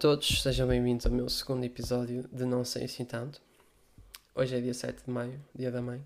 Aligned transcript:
Todos, 0.00 0.42
sejam 0.42 0.68
bem-vindos 0.68 1.06
ao 1.06 1.12
meu 1.12 1.28
segundo 1.28 1.64
episódio 1.64 2.22
de 2.32 2.44
Não 2.44 2.64
Sei 2.64 2.84
Assim 2.84 3.04
Tanto. 3.04 3.42
Hoje 4.32 4.54
é 4.54 4.60
dia 4.60 4.72
7 4.72 5.04
de 5.04 5.10
maio, 5.10 5.44
dia 5.52 5.72
da 5.72 5.82
mãe. 5.82 5.98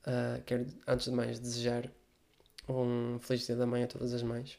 Uh, 0.00 0.42
quero, 0.44 0.66
antes 0.86 1.06
de 1.06 1.12
mais, 1.12 1.38
desejar 1.38 1.90
um 2.68 3.18
feliz 3.18 3.46
dia 3.46 3.56
da 3.56 3.64
mãe 3.64 3.84
a 3.84 3.86
todas 3.86 4.12
as 4.12 4.22
mães. 4.22 4.58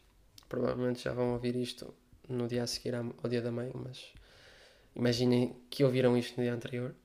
Provavelmente 0.49 1.03
já 1.03 1.13
vão 1.13 1.33
ouvir 1.33 1.55
isto 1.55 1.93
no 2.27 2.47
dia 2.47 2.63
a 2.63 2.67
seguir 2.67 2.95
ao 2.95 3.29
dia 3.29 3.41
da 3.41 3.51
mãe, 3.51 3.71
mas 3.75 4.11
imaginem 4.95 5.55
que 5.69 5.83
ouviram 5.83 6.17
isto 6.17 6.35
no 6.35 6.43
dia 6.43 6.55
anterior 6.55 6.95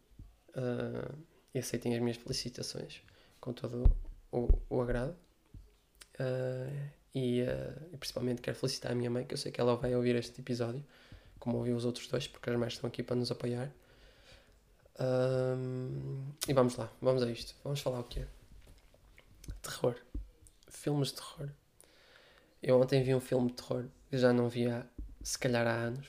uh, 0.56 1.14
e 1.52 1.58
aceitem 1.58 1.95
as 1.95 2.00
minhas 2.00 2.16
felicitações 2.16 3.02
com 3.38 3.52
todo 3.52 3.84
o, 4.33 4.48
o 4.70 4.80
agrado. 4.80 5.14
Uh, 6.14 6.88
e, 7.14 7.42
uh, 7.42 7.88
e, 7.92 7.97
principalmente 7.98 8.41
quero 8.41 8.56
felicitar 8.56 8.92
a 8.92 8.95
minha 8.95 9.10
mãe, 9.10 9.27
que 9.27 9.34
eu 9.34 9.38
sei 9.38 9.52
que 9.52 9.60
ela 9.60 9.77
vai 9.77 9.95
ouvir 9.95 10.16
este 10.16 10.41
episódio, 10.41 10.83
como 11.38 11.59
ouviu 11.59 11.77
os 11.77 11.84
outros 11.84 12.09
dois, 12.09 12.27
porque 12.27 12.51
as 12.51 12.56
mães 12.56 12.74
estão 12.74 12.88
aqui 12.88 13.02
para 13.02 13.16
nos 13.16 13.30
apoiar. 13.30 13.70
Um, 15.01 16.33
e 16.47 16.52
vamos 16.52 16.77
lá, 16.77 16.91
vamos 17.01 17.23
a 17.23 17.30
isto. 17.30 17.55
Vamos 17.62 17.80
falar 17.80 18.01
o 18.01 18.05
que 18.05 18.20
é? 18.20 18.28
Terror. 19.62 19.97
Filmes 20.69 21.09
de 21.09 21.14
terror. 21.14 21.51
Eu 22.62 22.80
ontem 22.80 23.02
vi 23.02 23.14
um 23.14 23.20
filme 23.20 23.48
de 23.48 23.55
terror 23.55 23.86
que 24.11 24.19
já 24.19 24.33
não 24.33 24.48
via, 24.48 24.86
se 25.22 25.39
calhar, 25.39 25.67
há 25.67 25.75
anos. 25.75 26.08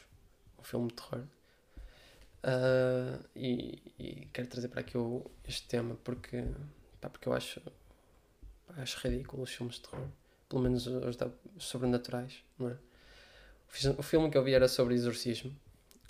Um 0.57 0.63
filme 0.63 0.87
de 0.87 0.95
terror. 0.95 1.23
Uh, 2.41 3.25
e, 3.35 3.93
e, 3.99 4.29
quero 4.33 4.47
trazer 4.47 4.69
para 4.69 4.79
aqui 4.79 4.97
o, 4.97 5.29
este 5.45 5.67
tema 5.67 5.97
porque, 6.05 6.45
pá, 7.01 7.09
porque 7.09 7.27
eu 7.27 7.33
acho, 7.33 7.61
acho 8.77 8.97
ridículo 9.05 9.43
os 9.43 9.53
filmes 9.53 9.75
de 9.75 9.81
terror 9.81 10.07
pelo 10.49 10.63
menos 10.63 10.87
os, 10.87 11.15
da, 11.15 11.29
sobrenaturais, 11.57 12.43
não 12.57 12.69
é? 12.69 12.77
O 13.97 14.03
filme 14.03 14.29
que 14.29 14.37
eu 14.37 14.43
vi 14.43 14.53
era 14.53 14.67
sobre 14.67 14.95
exorcismo 14.95 15.55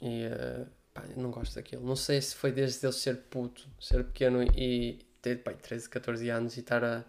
e 0.02 0.26
uh, 0.26 0.68
pá, 0.94 1.04
não 1.16 1.30
gosto 1.30 1.56
daquilo. 1.56 1.86
Não 1.86 1.96
sei 1.96 2.22
se 2.22 2.36
foi 2.36 2.52
desde 2.52 2.86
ele 2.86 2.94
ser 2.94 3.18
puto, 3.30 3.68
ser 3.80 4.04
pequeno 4.06 4.44
e 4.44 5.06
ter 5.22 5.44
pá, 5.44 5.54
13, 5.54 5.90
14 5.90 6.30
anos 6.30 6.58
e 6.58 6.62
estar 6.62 6.84
a, 6.84 7.04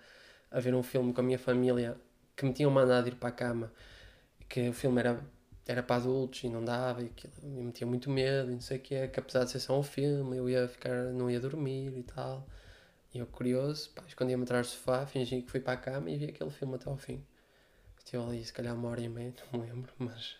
a 0.50 0.60
ver 0.60 0.74
um 0.74 0.82
filme 0.82 1.12
com 1.12 1.20
a 1.20 1.24
minha 1.24 1.38
família 1.38 1.96
que 2.36 2.44
me 2.44 2.52
tinham 2.52 2.70
mandado 2.70 3.08
ir 3.08 3.16
para 3.16 3.28
a 3.28 3.32
cama, 3.32 3.72
que 4.48 4.68
o 4.68 4.72
filme 4.72 4.98
era, 5.00 5.22
era 5.66 5.82
para 5.82 5.96
adultos 5.96 6.42
e 6.42 6.48
não 6.48 6.64
dava, 6.64 7.02
e 7.02 7.06
aquilo 7.06 7.32
me 7.42 7.64
metia 7.64 7.86
muito 7.86 8.10
medo 8.10 8.50
e 8.50 8.54
não 8.54 8.60
sei 8.60 8.78
o 8.78 8.80
que 8.80 8.94
é, 8.94 9.08
que 9.08 9.20
apesar 9.20 9.44
de 9.44 9.50
ser 9.50 9.60
só 9.60 9.78
um 9.78 9.82
filme, 9.82 10.36
eu 10.36 10.48
ia 10.48 10.66
ficar, 10.66 11.12
não 11.12 11.30
ia 11.30 11.38
dormir 11.38 11.96
e 11.96 12.02
tal. 12.02 12.46
E 13.12 13.18
eu, 13.18 13.26
curioso, 13.26 13.90
pá, 13.90 14.02
escondia-me 14.06 14.44
atrás 14.44 14.68
do 14.68 14.70
sofá, 14.70 15.04
fingi 15.06 15.42
que 15.42 15.50
fui 15.50 15.60
para 15.60 15.74
a 15.74 15.76
cama 15.76 16.10
e 16.10 16.16
vi 16.16 16.26
aquele 16.26 16.50
filme 16.50 16.76
até 16.76 16.88
ao 16.88 16.96
fim. 16.96 17.24
Estive 17.98 18.22
ali, 18.22 18.44
se 18.44 18.52
calhar, 18.52 18.74
uma 18.74 18.88
hora 18.88 19.00
e 19.00 19.08
meia, 19.08 19.34
não 19.52 19.60
me 19.60 19.66
lembro, 19.66 19.92
mas, 19.98 20.36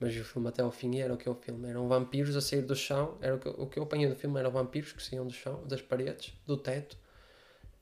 mas 0.00 0.12
vi 0.14 0.20
o 0.20 0.24
filme 0.24 0.48
até 0.48 0.62
ao 0.62 0.70
fim 0.70 0.94
e 0.96 1.00
era 1.00 1.14
o 1.14 1.16
que 1.16 1.28
é 1.28 1.32
o 1.32 1.34
filme. 1.34 1.68
Eram 1.68 1.88
vampiros 1.88 2.36
a 2.36 2.40
sair 2.40 2.62
do 2.62 2.74
chão, 2.74 3.16
era 3.20 3.36
o 3.36 3.38
que, 3.38 3.48
o 3.48 3.66
que 3.66 3.78
eu 3.78 3.84
apanhei 3.84 4.08
do 4.08 4.16
filme 4.16 4.38
eram 4.38 4.50
vampiros 4.50 4.92
que 4.92 5.02
saíam 5.02 5.26
do 5.26 5.32
chão, 5.32 5.66
das 5.66 5.80
paredes, 5.80 6.34
do 6.46 6.56
teto, 6.56 6.96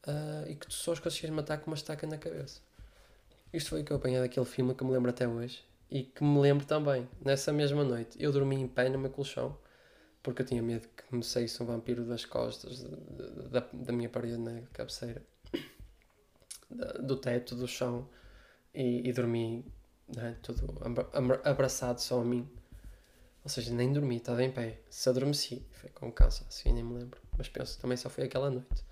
uh, 0.06 0.48
e 0.48 0.54
que 0.54 0.66
tu 0.66 0.74
só 0.74 0.92
os 0.92 1.00
conseguias 1.00 1.32
matar 1.32 1.58
com 1.58 1.70
uma 1.70 1.76
estaca 1.76 2.06
na 2.06 2.18
cabeça. 2.18 2.60
Isto 3.52 3.70
foi 3.70 3.82
o 3.82 3.84
que 3.84 3.92
eu 3.92 3.96
apanhei 3.96 4.20
daquele 4.20 4.46
filme 4.46 4.74
que 4.74 4.84
me 4.84 4.92
lembro 4.92 5.10
até 5.10 5.26
hoje 5.28 5.64
e 5.90 6.04
que 6.04 6.24
me 6.24 6.40
lembro 6.40 6.64
também, 6.64 7.08
nessa 7.20 7.52
mesma 7.52 7.84
noite, 7.84 8.16
eu 8.22 8.32
dormi 8.32 8.56
em 8.56 8.68
pé 8.68 8.88
no 8.88 8.98
meu 8.98 9.10
colchão 9.10 9.56
porque 10.22 10.42
eu 10.42 10.46
tinha 10.46 10.62
medo 10.62 10.88
que 10.88 11.14
me 11.14 11.24
saísse 11.24 11.62
um 11.62 11.66
vampiro 11.66 12.04
das 12.04 12.24
costas, 12.24 12.84
da, 13.50 13.66
da 13.72 13.92
minha 13.92 14.08
parede 14.08 14.38
na 14.38 14.62
cabeceira, 14.72 15.22
do 17.02 17.16
teto, 17.16 17.56
do 17.56 17.66
chão, 17.66 18.08
e, 18.72 19.08
e 19.08 19.12
dormi 19.12 19.64
né, 20.08 20.36
todo 20.42 20.78
abraçado 21.44 22.00
só 22.00 22.20
a 22.20 22.24
mim. 22.24 22.48
Ou 23.44 23.50
seja, 23.50 23.72
nem 23.74 23.92
dormi, 23.92 24.16
estava 24.16 24.42
em 24.42 24.52
pé. 24.52 24.80
Se 24.88 25.08
adormeci, 25.08 25.66
foi 25.72 25.90
com 25.90 26.12
cansaço, 26.12 26.46
assim, 26.48 26.72
nem 26.72 26.84
me 26.84 26.94
lembro. 26.94 27.20
Mas 27.36 27.48
penso 27.48 27.78
também 27.80 27.96
só 27.96 28.08
foi 28.08 28.24
aquela 28.24 28.50
noite. 28.50 28.84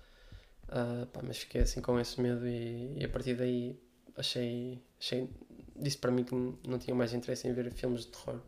Uh, 0.67 1.05
pá, 1.07 1.21
mas 1.23 1.37
fiquei 1.37 1.61
assim 1.61 1.81
com 1.81 1.99
esse 1.99 2.19
medo 2.21 2.47
e, 2.47 2.97
e, 2.97 3.05
a 3.05 3.09
partir 3.09 3.35
daí 3.35 3.79
achei, 4.15 4.81
achei. 4.99 5.29
Disse 5.75 5.97
para 5.97 6.11
mim 6.11 6.23
que 6.23 6.35
não 6.35 6.77
tinha 6.79 6.95
mais 6.95 7.13
interesse 7.13 7.47
em 7.47 7.53
ver 7.53 7.71
filmes 7.71 8.01
de 8.01 8.07
terror. 8.07 8.41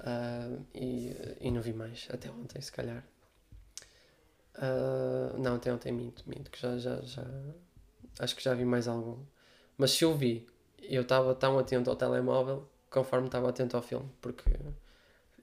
Uh, 0.00 0.64
e, 0.74 1.16
e 1.40 1.50
não 1.50 1.62
vi 1.62 1.72
mais, 1.72 2.08
até 2.10 2.30
ontem, 2.30 2.60
se 2.60 2.70
calhar. 2.72 3.04
Uh, 4.56 5.38
não, 5.38 5.56
até 5.56 5.72
ontem 5.72 5.92
minto, 5.92 6.24
minto, 6.26 6.50
que 6.50 6.60
já, 6.60 6.78
já, 6.78 7.00
já. 7.02 7.24
Acho 8.18 8.34
que 8.34 8.42
já 8.42 8.54
vi 8.54 8.64
mais 8.64 8.88
algum. 8.88 9.18
Mas 9.76 9.92
se 9.92 10.04
eu 10.04 10.16
vi, 10.16 10.46
eu 10.88 11.02
estava 11.02 11.34
tão 11.34 11.58
atento 11.58 11.90
ao 11.90 11.96
telemóvel 11.96 12.68
conforme 12.90 13.26
estava 13.26 13.48
atento 13.48 13.76
ao 13.76 13.82
filme, 13.82 14.08
porque 14.20 14.50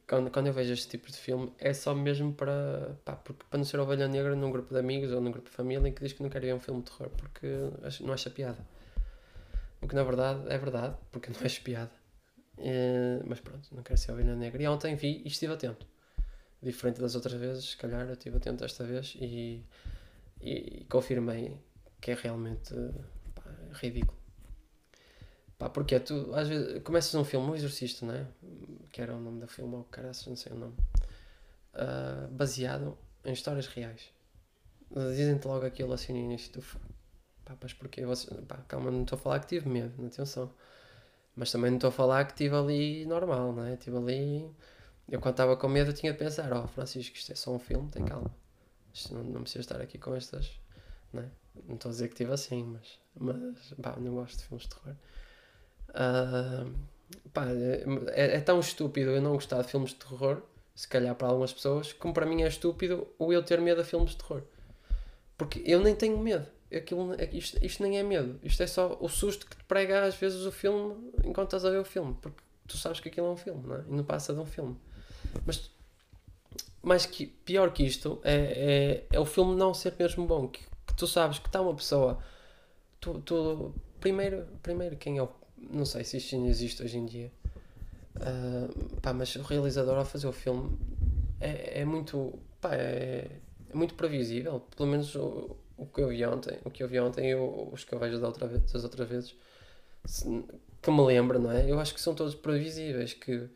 quando, 0.08 0.32
quando 0.32 0.48
eu 0.48 0.54
vejo 0.54 0.74
este 0.74 0.88
tipo 0.90 1.12
de 1.12 1.18
filme 1.18 1.52
é 1.58 1.74
só 1.74 1.94
mesmo 1.96 2.34
para, 2.34 2.98
pá, 3.06 3.16
porque, 3.16 3.46
para 3.50 3.58
não 3.58 3.66
ser 3.66 3.80
ovelha 3.80 4.08
negra 4.08 4.36
num 4.36 4.52
grupo 4.52 4.74
de 4.74 4.80
amigos 4.80 5.12
ou 5.12 5.22
num 5.22 5.32
grupo 5.32 5.50
de 5.50 5.56
família 5.56 5.92
que 5.92 6.02
diz 6.04 6.14
que 6.14 6.22
não 6.22 6.30
quer 6.30 6.42
ver 6.42 6.54
um 6.54 6.60
filme 6.60 6.82
de 6.82 6.92
terror 6.92 7.10
porque 7.10 7.48
não 8.02 8.14
acha 8.14 8.30
piada. 8.30 8.66
O 9.82 9.88
que 9.88 9.96
na 9.96 10.04
verdade 10.04 10.42
é 10.50 10.58
verdade, 10.58 10.96
porque 11.12 11.30
não 11.30 11.40
acho 11.44 11.62
piada. 11.62 11.92
Uh, 12.58 13.24
mas 13.26 13.40
pronto, 13.40 13.68
não 13.76 13.84
quero 13.84 13.98
ser 13.98 14.12
ovelha 14.12 14.36
negra. 14.36 14.62
E 14.62 14.68
ontem 14.68 14.96
vi 14.96 15.22
e 15.24 15.28
estive 15.28 15.54
atento. 15.54 15.86
Diferente 16.62 17.02
das 17.02 17.16
outras 17.16 17.34
vezes, 17.34 17.72
se 17.72 17.78
calhar 17.78 18.06
eu 18.06 18.14
estive 18.14 18.38
atento 18.38 18.64
esta 18.64 18.86
vez 18.86 19.16
e, 19.20 19.66
e, 20.40 20.82
e 20.82 20.86
confirmei 20.86 21.58
que 22.00 22.12
é 22.12 22.14
realmente 22.16 22.74
pá, 23.36 23.44
ridículo. 23.74 24.23
Pá, 25.64 25.70
porque 25.70 25.98
tu 25.98 26.30
às 26.36 26.50
vezes 26.50 26.84
começas 26.84 27.16
um 27.16 27.24
filme, 27.24 27.52
um 27.52 27.56
exorcista, 27.56 28.06
não 28.06 28.14
é? 28.14 28.28
Que 28.92 29.02
era 29.02 29.16
o 29.16 29.20
nome 29.20 29.40
do 29.40 29.48
filme, 29.48 29.74
ou 29.76 29.86
caraças, 29.86 30.28
não 30.28 30.36
sei 30.36 30.52
o 30.52 30.56
nome. 30.56 30.76
Uh, 31.74 32.28
baseado 32.32 32.98
em 33.24 33.32
histórias 33.32 33.68
reais. 33.68 34.12
Dizem-te 34.92 35.48
logo 35.48 35.66
aquilo 35.66 35.94
assim 35.94 36.12
no 36.12 36.20
início 36.20 36.52
do 36.52 36.62
Pá, 37.46 37.56
mas 37.62 37.74
porquê? 37.74 38.04
Pá, 38.46 38.58
calma, 38.68 38.92
não 38.92 39.04
estou 39.04 39.18
a 39.18 39.20
falar 39.22 39.40
que 39.40 39.48
tive 39.48 39.70
medo, 39.70 40.06
atenção. 40.06 40.52
Mas 41.34 41.50
também 41.50 41.72
não 41.72 41.78
estou 41.78 41.88
a 41.88 41.92
falar 41.92 42.26
que 42.26 42.34
estive 42.34 42.56
ali 42.56 43.06
normal, 43.06 43.54
não 43.54 43.64
é? 43.64 43.76
Estive 43.76 43.96
ali. 43.98 44.52
Eu 45.10 45.22
quando 45.22 45.34
estava 45.36 45.56
com 45.56 45.70
medo 45.70 45.94
tinha 45.94 46.12
de 46.12 46.20
pensar: 46.20 46.52
Ó 46.52 46.66
oh, 46.66 46.68
Francisco, 46.68 47.16
isto 47.16 47.32
é 47.32 47.36
só 47.36 47.52
um 47.52 47.60
filme, 47.60 47.90
tem 47.90 48.04
calma. 48.04 48.36
Isto 48.94 49.14
não, 49.14 49.24
não 49.24 49.42
precisa 49.42 49.62
estar 49.62 49.80
aqui 49.80 49.98
com 49.98 50.14
estas. 50.14 50.60
Não, 51.14 51.24
é? 51.24 51.30
estou 51.74 51.90
a 51.90 51.94
dizer 51.94 52.08
que 52.10 52.16
estive 52.16 52.34
assim, 52.34 52.64
mas. 52.66 53.00
Mas. 53.16 53.74
Pá, 53.82 53.96
não 53.98 54.14
gosto 54.14 54.38
de 54.38 54.44
filmes 54.44 54.64
de 54.64 54.76
terror. 54.76 54.96
Uh, 55.94 56.72
pá, 57.34 57.46
é, 58.12 58.38
é, 58.38 58.40
tão 58.42 58.60
estúpido 58.60 59.12
eu 59.12 59.22
não 59.22 59.34
gostar 59.34 59.62
de 59.62 59.70
filmes 59.70 59.92
de 59.92 59.98
terror, 59.98 60.42
se 60.76 60.88
calhar 60.88 61.16
para 61.16 61.28
algumas 61.28 61.54
pessoas, 61.54 61.94
como 61.94 62.14
para 62.14 62.26
mim 62.26 62.42
é 62.42 62.48
estúpido 62.48 63.08
o 63.20 63.32
eu 63.32 63.44
ter 63.44 63.62
medo 63.62 63.82
a 63.82 63.84
filmes 63.84 64.12
de 64.12 64.18
terror. 64.18 64.42
Porque 65.38 65.62
eu 65.66 65.80
nem 65.82 65.96
tenho 65.96 66.18
medo 66.18 66.48
aquilo, 66.76 67.14
é 67.14 67.30
isto, 67.32 67.64
isto 67.64 67.84
nem 67.84 68.00
é 68.00 68.04
medo, 68.04 68.40
isto 68.44 68.62
é 68.64 68.68
só 68.68 68.98
o 69.00 69.08
susto 69.08 69.46
que 69.46 69.56
te 69.56 69.64
prega 69.66 70.06
às 70.06 70.16
vezes 70.16 70.46
o 70.46 70.52
filme 70.52 71.12
enquanto 71.24 71.50
estás 71.50 71.66
a 71.66 71.70
ver 71.70 71.80
o 71.80 71.86
filme, 71.86 72.16
porque 72.22 72.42
tu 72.68 72.78
sabes 72.78 73.00
que 73.00 73.10
aquilo 73.10 73.28
é 73.28 73.30
um 73.32 73.38
filme, 73.38 73.68
não 73.68 73.76
é? 73.76 73.84
E 73.88 73.92
não 73.92 74.04
passa 74.04 74.34
de 74.34 74.40
um 74.40 74.46
filme. 74.46 74.76
Mas 75.46 75.72
mais 76.82 77.06
que, 77.06 77.28
pior 77.28 77.72
que 77.72 77.84
isto 77.84 78.20
é, 78.24 79.06
é, 79.12 79.16
é 79.16 79.20
o 79.20 79.26
filme 79.26 79.56
não 79.56 79.74
ser 79.74 79.94
mesmo 79.98 80.26
bom, 80.26 80.48
que, 80.48 80.62
que 80.88 80.94
tu 80.96 81.08
sabes 81.08 81.40
que 81.40 81.48
está 81.48 81.62
uma 81.62 81.76
pessoa. 81.76 82.20
Tu, 83.00 83.20
tu, 83.22 83.74
primeiro, 84.00 84.48
primeiro, 84.62 84.98
quem 84.98 85.18
é 85.18 85.24
o. 85.24 85.30
Não 85.72 85.86
sei 85.86 86.04
se 86.04 86.18
isto 86.18 86.36
ainda 86.36 86.50
existe 86.50 86.84
hoje 86.84 86.98
em 86.98 87.06
dia. 87.06 87.32
Uh, 88.16 89.00
pá, 89.02 89.14
mas 89.14 89.36
o 89.36 89.42
realizador 89.42 89.98
ao 89.98 90.06
fazer 90.06 90.28
o 90.28 90.32
filme 90.32 90.78
é, 91.40 91.82
é 91.82 91.86
muito. 91.86 92.40
Pá, 92.62 92.76
é, 92.76 93.28
é 93.70 93.76
muito 93.76 93.96
previsível. 93.96 94.60
Pelo 94.76 94.90
menos 94.90 95.16
o, 95.16 95.56
o 95.78 95.86
que 95.86 96.02
eu 96.02 96.10
vi 96.10 96.26
ontem, 96.26 96.58
o 96.64 96.70
que 96.70 96.84
eu 96.84 96.88
vi 96.88 97.00
ontem 97.00 97.32
e 97.32 97.36
os 97.36 97.84
que 97.84 97.94
eu 97.94 98.00
vejo 98.00 98.20
da 98.20 98.28
outra 98.28 98.48
vez, 98.48 98.72
das 98.72 98.84
outras 98.84 99.08
vezes, 99.08 99.36
se, 100.06 100.26
que 100.82 100.92
me 100.92 101.02
lembro, 101.02 101.40
não 101.40 101.52
é? 101.52 101.70
Eu 101.70 101.80
acho 101.80 101.94
que 101.94 102.02
são 102.02 102.14
todos 102.14 102.36
previsíveis, 102.36 103.14
que 103.14 103.50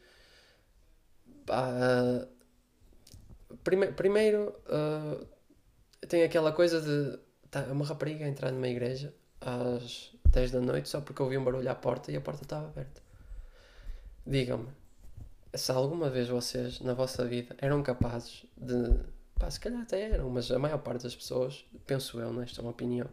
pá, 1.46 2.28
prime, 3.64 3.88
primeiro 3.92 4.56
uh, 4.68 5.26
tem 6.08 6.24
aquela 6.24 6.52
coisa 6.52 6.82
de 6.82 7.20
tá, 7.50 7.64
uma 7.72 7.86
rapariga 7.86 8.28
entrar 8.28 8.52
numa 8.52 8.68
igreja 8.68 9.14
às 9.42 10.12
10 10.40 10.52
da 10.52 10.62
noite 10.62 10.90
só 10.90 11.02
porque 11.02 11.22
ouvi 11.22 11.38
um 11.38 11.44
barulho 11.44 11.70
à 11.70 11.76
porta 11.76 12.12
e 12.12 12.16
a 12.16 12.22
porta 12.22 12.44
estava 12.44 12.68
aberta. 12.68 13.02
Digam-me, 14.26 14.68
se 15.54 15.72
alguma 15.72 16.10
vez 16.10 16.28
vocês 16.28 16.80
na 16.82 16.94
vossa 16.94 17.26
vida 17.26 17.56
eram 17.60 17.82
capazes 17.82 18.46
de 18.56 19.00
Pá, 19.40 19.52
se 19.52 19.60
calhar 19.60 19.82
até 19.82 20.02
eram, 20.02 20.30
mas 20.30 20.50
a 20.52 20.58
maior 20.58 20.80
parte 20.80 21.04
das 21.04 21.16
pessoas, 21.16 21.64
penso 21.86 22.20
eu, 22.20 22.34
nesta 22.34 22.60
é 22.60 22.62
uma 22.64 22.72
opinião, 22.72 23.08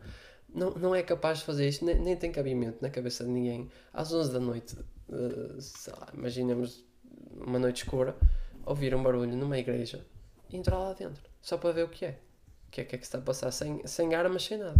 não, 0.48 0.70
não 0.70 0.94
é 0.94 1.02
capaz 1.02 1.38
de 1.38 1.44
fazer 1.44 1.68
isso, 1.68 1.84
nem, 1.84 1.98
nem 1.98 2.16
tem 2.16 2.32
cabimento 2.32 2.78
na 2.80 2.88
cabeça 2.88 3.24
de 3.24 3.30
ninguém. 3.30 3.70
Às 3.92 4.12
11 4.12 4.32
da 4.32 4.40
noite, 4.40 4.74
uh, 5.08 5.60
sei 5.60 5.92
lá, 5.92 6.08
imaginemos 6.14 6.82
uma 7.36 7.58
noite 7.58 7.82
escura, 7.82 8.16
ouvir 8.64 8.94
um 8.94 9.02
barulho 9.02 9.36
numa 9.36 9.58
igreja 9.58 10.04
e 10.48 10.56
entrar 10.56 10.78
lá 10.78 10.94
dentro, 10.94 11.22
só 11.42 11.58
para 11.58 11.72
ver 11.72 11.84
o 11.84 11.88
que 11.88 12.06
é. 12.06 12.18
O 12.68 12.70
que 12.70 12.80
é 12.80 12.84
que, 12.84 12.94
é 12.96 12.98
que 12.98 13.04
está 13.04 13.18
a 13.18 13.20
passar, 13.20 13.50
sem, 13.50 13.86
sem 13.86 14.14
armas, 14.14 14.44
sem 14.44 14.56
nada. 14.58 14.74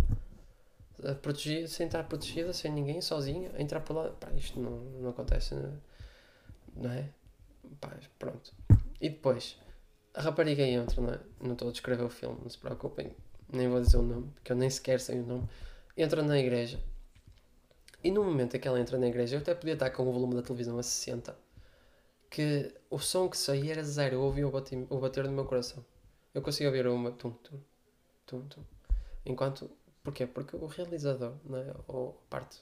Protegido, 1.20 1.68
sem 1.68 1.86
estar 1.86 2.04
protegida, 2.04 2.52
sem 2.52 2.72
ninguém, 2.72 3.00
sozinha, 3.00 3.50
entrar 3.58 3.80
por 3.80 3.94
lá. 3.94 4.10
Pá, 4.10 4.30
isto 4.32 4.58
não, 4.60 4.80
não 5.00 5.10
acontece, 5.10 5.54
não 6.74 6.90
é? 6.90 7.10
Pá, 7.80 7.90
pronto. 8.18 8.52
E 9.00 9.10
depois, 9.10 9.58
a 10.14 10.22
rapariga 10.22 10.62
entra, 10.62 11.00
não 11.00 11.12
é? 11.12 11.20
Não 11.40 11.52
estou 11.52 11.68
a 11.68 11.72
descrever 11.72 12.04
o 12.04 12.08
filme, 12.08 12.38
não 12.42 12.48
se 12.48 12.58
preocupem, 12.58 13.14
nem 13.52 13.68
vou 13.68 13.80
dizer 13.80 13.98
o 13.98 14.02
nome, 14.02 14.30
porque 14.34 14.52
eu 14.52 14.56
nem 14.56 14.70
sequer 14.70 15.00
sei 15.00 15.20
o 15.20 15.26
nome. 15.26 15.48
Entra 15.96 16.22
na 16.22 16.38
igreja. 16.38 16.80
E 18.02 18.10
no 18.10 18.22
momento 18.22 18.56
em 18.56 18.60
que 18.60 18.68
ela 18.68 18.78
entra 18.78 18.98
na 18.98 19.06
igreja, 19.06 19.36
eu 19.36 19.40
até 19.40 19.54
podia 19.54 19.74
estar 19.74 19.90
com 19.90 20.06
o 20.06 20.12
volume 20.12 20.34
da 20.34 20.42
televisão 20.42 20.78
a 20.78 20.82
60, 20.82 21.36
que 22.30 22.74
o 22.90 22.98
som 22.98 23.28
que 23.28 23.36
saía 23.36 23.72
era 23.72 23.82
zero. 23.82 24.16
Eu 24.16 24.22
ouvia 24.22 24.46
o 24.46 24.50
o 24.90 25.00
bater 25.00 25.24
do 25.24 25.32
meu 25.32 25.44
coração. 25.44 25.84
Eu 26.34 26.42
conseguia 26.42 26.68
ouvir 26.68 26.86
uma 26.86 27.12
tum, 27.12 27.30
tum, 27.30 27.60
tum, 28.26 28.40
tum. 28.48 28.62
Enquanto. 29.24 29.70
Porquê? 30.04 30.26
Porque 30.26 30.54
o 30.54 30.66
realizador, 30.66 31.34
não 31.44 31.58
é? 31.58 31.74
ou 31.88 32.12
parte. 32.28 32.60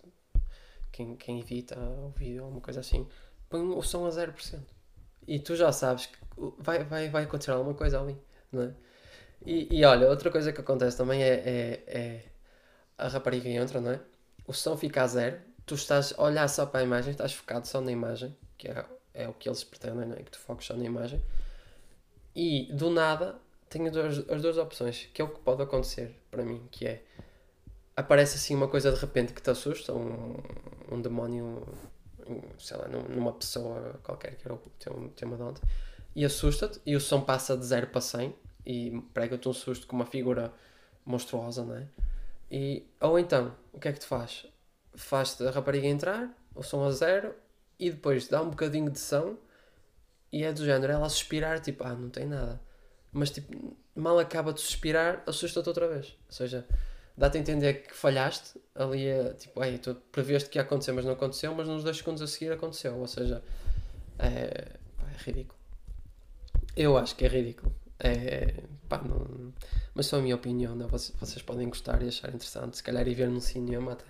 Quem, 0.92 1.16
quem 1.16 1.40
evita 1.40 1.78
o 1.78 2.10
vídeo, 2.10 2.44
alguma 2.44 2.60
coisa 2.60 2.80
assim, 2.80 3.08
põe 3.50 3.60
o 3.60 3.82
som 3.82 4.06
a 4.06 4.10
0%. 4.10 4.60
E 5.26 5.40
tu 5.40 5.56
já 5.56 5.72
sabes 5.72 6.06
que 6.06 6.16
vai, 6.58 6.84
vai, 6.84 7.08
vai 7.08 7.24
acontecer 7.24 7.50
alguma 7.50 7.74
coisa 7.74 8.00
ali, 8.00 8.16
não 8.50 8.62
é? 8.62 8.74
E, 9.44 9.68
e 9.76 9.84
olha, 9.84 10.08
outra 10.08 10.30
coisa 10.30 10.52
que 10.52 10.60
acontece 10.60 10.96
também 10.96 11.22
é, 11.22 11.28
é, 11.28 11.84
é 11.86 12.24
a 12.96 13.08
rapariga 13.08 13.48
entra, 13.48 13.80
não 13.80 13.90
é? 13.90 14.00
O 14.46 14.52
som 14.52 14.76
fica 14.76 15.02
a 15.02 15.06
zero, 15.06 15.40
tu 15.66 15.74
estás 15.74 16.14
a 16.16 16.22
olhar 16.22 16.48
só 16.48 16.64
para 16.66 16.80
a 16.80 16.82
imagem, 16.84 17.10
estás 17.10 17.32
focado 17.32 17.66
só 17.66 17.80
na 17.80 17.90
imagem, 17.90 18.36
que 18.56 18.68
é, 18.68 18.84
é 19.14 19.28
o 19.28 19.34
que 19.34 19.48
eles 19.48 19.64
pretendem, 19.64 20.06
não 20.06 20.16
é? 20.16 20.22
Que 20.22 20.30
tu 20.30 20.38
foques 20.38 20.66
só 20.66 20.76
na 20.76 20.84
imagem. 20.84 21.20
E 22.36 22.72
do 22.72 22.88
nada 22.90 23.36
tenho 23.68 23.88
as 23.88 24.42
duas 24.42 24.58
opções, 24.58 25.08
que 25.12 25.20
é 25.20 25.24
o 25.24 25.28
que 25.28 25.40
pode 25.40 25.62
acontecer 25.62 26.14
para 26.30 26.44
mim, 26.44 26.68
que 26.70 26.86
é 26.86 27.02
aparece 27.96 28.36
assim 28.36 28.54
uma 28.54 28.68
coisa 28.68 28.90
de 28.92 28.98
repente 28.98 29.32
que 29.32 29.42
te 29.42 29.50
assusta, 29.50 29.92
um, 29.92 30.36
um 30.90 31.00
demónio, 31.00 31.66
sei 32.58 32.76
lá, 32.76 32.88
numa 32.88 33.32
pessoa 33.32 34.00
qualquer, 34.02 34.36
que 34.36 34.46
era 34.46 34.54
o 34.54 35.08
tema, 35.10 35.36
de 35.36 35.42
ontem, 35.42 35.62
e 36.14 36.24
assusta-te, 36.24 36.80
e 36.84 36.96
o 36.96 37.00
som 37.00 37.20
passa 37.20 37.56
de 37.56 37.64
0 37.64 37.88
para 37.88 38.00
100, 38.00 38.34
e 38.64 39.02
prega-te 39.12 39.48
um 39.48 39.52
susto 39.52 39.86
com 39.86 39.96
uma 39.96 40.06
figura 40.06 40.52
monstruosa, 41.04 41.64
não 41.64 41.76
é? 41.76 41.88
E, 42.50 42.86
ou 43.00 43.18
então, 43.18 43.54
o 43.72 43.80
que 43.80 43.88
é 43.88 43.92
que 43.92 44.00
tu 44.00 44.06
faz? 44.06 44.46
Faz-te 44.94 45.46
a 45.46 45.50
rapariga 45.50 45.86
entrar, 45.86 46.30
o 46.54 46.62
som 46.62 46.84
a 46.84 46.90
zero, 46.90 47.34
e 47.78 47.90
depois 47.90 48.28
dá 48.28 48.42
um 48.42 48.50
bocadinho 48.50 48.90
de 48.90 49.00
som, 49.00 49.36
e 50.30 50.44
é 50.44 50.52
do 50.52 50.64
género, 50.64 50.92
ela 50.92 51.08
suspirar, 51.08 51.60
tipo, 51.60 51.82
ah, 51.84 51.94
não 51.94 52.08
tem 52.08 52.26
nada. 52.26 52.60
Mas, 53.10 53.30
tipo, 53.30 53.76
mal 53.94 54.18
acaba 54.18 54.52
de 54.52 54.60
suspirar, 54.60 55.22
assusta-te 55.26 55.68
outra 55.68 55.88
vez. 55.88 56.16
Ou 56.26 56.32
seja, 56.32 56.66
dá-te 57.16 57.38
a 57.38 57.40
entender 57.40 57.74
que 57.82 57.94
falhaste 57.94 58.60
ali, 58.74 59.06
é, 59.06 59.34
tipo, 59.34 59.62
ei, 59.62 59.78
tu 59.78 59.94
preveste 60.10 60.48
que 60.48 60.58
ia 60.58 60.62
acontecer, 60.62 60.92
mas 60.92 61.04
não 61.04 61.12
aconteceu, 61.12 61.54
mas 61.54 61.68
nos 61.68 61.84
dois 61.84 61.96
segundos 61.96 62.22
a 62.22 62.26
seguir 62.26 62.52
aconteceu. 62.52 62.96
Ou 62.96 63.06
seja, 63.06 63.42
é, 64.18 64.28
é 64.28 65.22
ridículo. 65.24 65.58
Eu 66.76 66.96
acho 66.96 67.14
que 67.16 67.24
é 67.24 67.28
ridículo. 67.28 67.74
É, 67.98 68.54
pá, 68.88 69.02
não, 69.02 69.52
mas 69.94 70.06
só 70.06 70.18
a 70.18 70.22
minha 70.22 70.34
opinião, 70.34 70.74
não? 70.74 70.88
Vocês, 70.88 71.16
vocês 71.18 71.42
podem 71.42 71.68
gostar 71.68 72.02
e 72.02 72.08
achar 72.08 72.28
interessante, 72.28 72.76
se 72.76 72.82
calhar 72.82 73.06
ir 73.06 73.14
ver 73.14 73.28
no 73.28 73.40
cinema 73.40 73.92
até. 73.92 74.04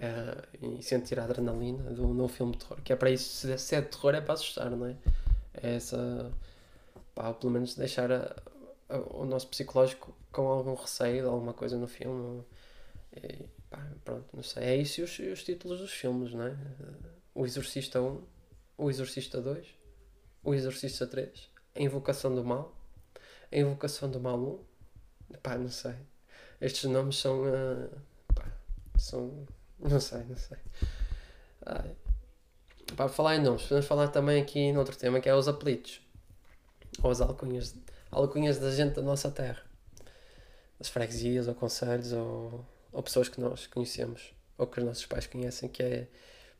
É, 0.00 0.44
e 0.62 0.82
sentir 0.82 1.18
a 1.18 1.24
adrenalina 1.24 1.90
do 1.90 2.06
novo 2.14 2.32
filme 2.32 2.52
de 2.52 2.58
terror, 2.58 2.80
que 2.82 2.92
é 2.92 2.96
para 2.96 3.10
isso, 3.10 3.58
se 3.58 3.74
é 3.74 3.80
de 3.80 3.88
terror 3.88 4.14
é 4.14 4.20
para 4.20 4.34
assustar, 4.34 4.70
não 4.70 4.86
é? 4.86 4.94
É 5.60 5.74
essa, 5.74 6.30
pá, 7.14 7.32
pelo 7.34 7.52
menos 7.52 7.74
deixar 7.74 8.12
a, 8.12 8.36
a, 8.88 8.98
o 8.98 9.24
nosso 9.24 9.48
psicológico 9.48 10.14
com 10.38 10.46
algum 10.46 10.74
receio 10.74 11.22
de 11.22 11.28
alguma 11.28 11.52
coisa 11.52 11.76
no 11.76 11.88
filme. 11.88 12.44
E, 13.12 13.48
pá, 13.68 13.84
pronto, 14.04 14.24
não 14.32 14.42
sei. 14.44 14.62
É 14.62 14.76
isso 14.76 15.00
e 15.00 15.04
os, 15.04 15.18
os, 15.18 15.42
títulos 15.42 15.80
dos 15.80 15.92
filmes, 15.92 16.32
não 16.32 16.46
é? 16.46 16.56
O 17.34 17.44
Exorcista 17.44 18.00
1, 18.00 18.22
O 18.76 18.88
Exorcista 18.88 19.40
2, 19.40 19.66
O 20.44 20.54
Exorcista 20.54 21.08
3, 21.08 21.50
A 21.74 21.82
Invocação 21.82 22.32
do 22.32 22.44
Mal, 22.44 22.72
A 23.50 23.56
Invocação 23.56 24.08
do 24.08 24.20
Mal 24.20 24.38
1. 24.38 25.38
Pá, 25.42 25.58
não 25.58 25.68
sei. 25.68 25.96
Estes 26.60 26.84
nomes 26.84 27.16
são. 27.16 27.42
Uh, 27.42 27.90
pá, 28.32 28.46
são. 28.96 29.44
Não 29.80 29.98
sei, 29.98 30.22
não 30.22 30.36
sei. 30.36 30.58
Ai. 31.66 31.96
Para 32.96 33.08
falar 33.08 33.36
em 33.36 33.42
nomes, 33.42 33.62
podemos 33.62 33.86
falar 33.86 34.08
também 34.08 34.40
aqui 34.40 34.72
noutro 34.72 34.96
tema 34.96 35.20
que 35.20 35.28
é 35.28 35.34
os 35.34 35.48
apelidos. 35.48 36.00
Ou 37.02 37.10
as 37.10 37.20
alcunhas, 37.20 37.74
alcunhas 38.10 38.58
da 38.58 38.70
gente 38.70 38.94
da 38.94 39.02
nossa 39.02 39.30
terra. 39.32 39.67
Das 40.78 40.88
freguesias, 40.88 41.48
ou 41.48 41.54
conselhos, 41.54 42.12
ou, 42.12 42.64
ou 42.92 43.02
pessoas 43.02 43.28
que 43.28 43.40
nós 43.40 43.66
conhecemos, 43.66 44.32
ou 44.56 44.66
que 44.66 44.78
os 44.78 44.86
nossos 44.86 45.06
pais 45.06 45.26
conhecem, 45.26 45.68
que 45.68 45.82
é, 45.82 46.08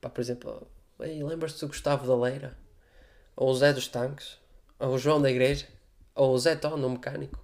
pá, 0.00 0.10
por 0.10 0.20
exemplo, 0.20 0.66
lembras-te 0.98 1.60
do 1.60 1.68
Gustavo 1.68 2.06
da 2.06 2.16
Leira? 2.16 2.56
Ou 3.36 3.50
o 3.50 3.54
Zé 3.54 3.72
dos 3.72 3.86
Tanques? 3.86 4.38
Ou 4.80 4.94
o 4.94 4.98
João 4.98 5.22
da 5.22 5.30
Igreja? 5.30 5.66
Ou 6.14 6.34
o 6.34 6.38
Zé 6.38 6.56
Tono, 6.56 6.86
o 6.86 6.90
mecânico? 6.90 7.38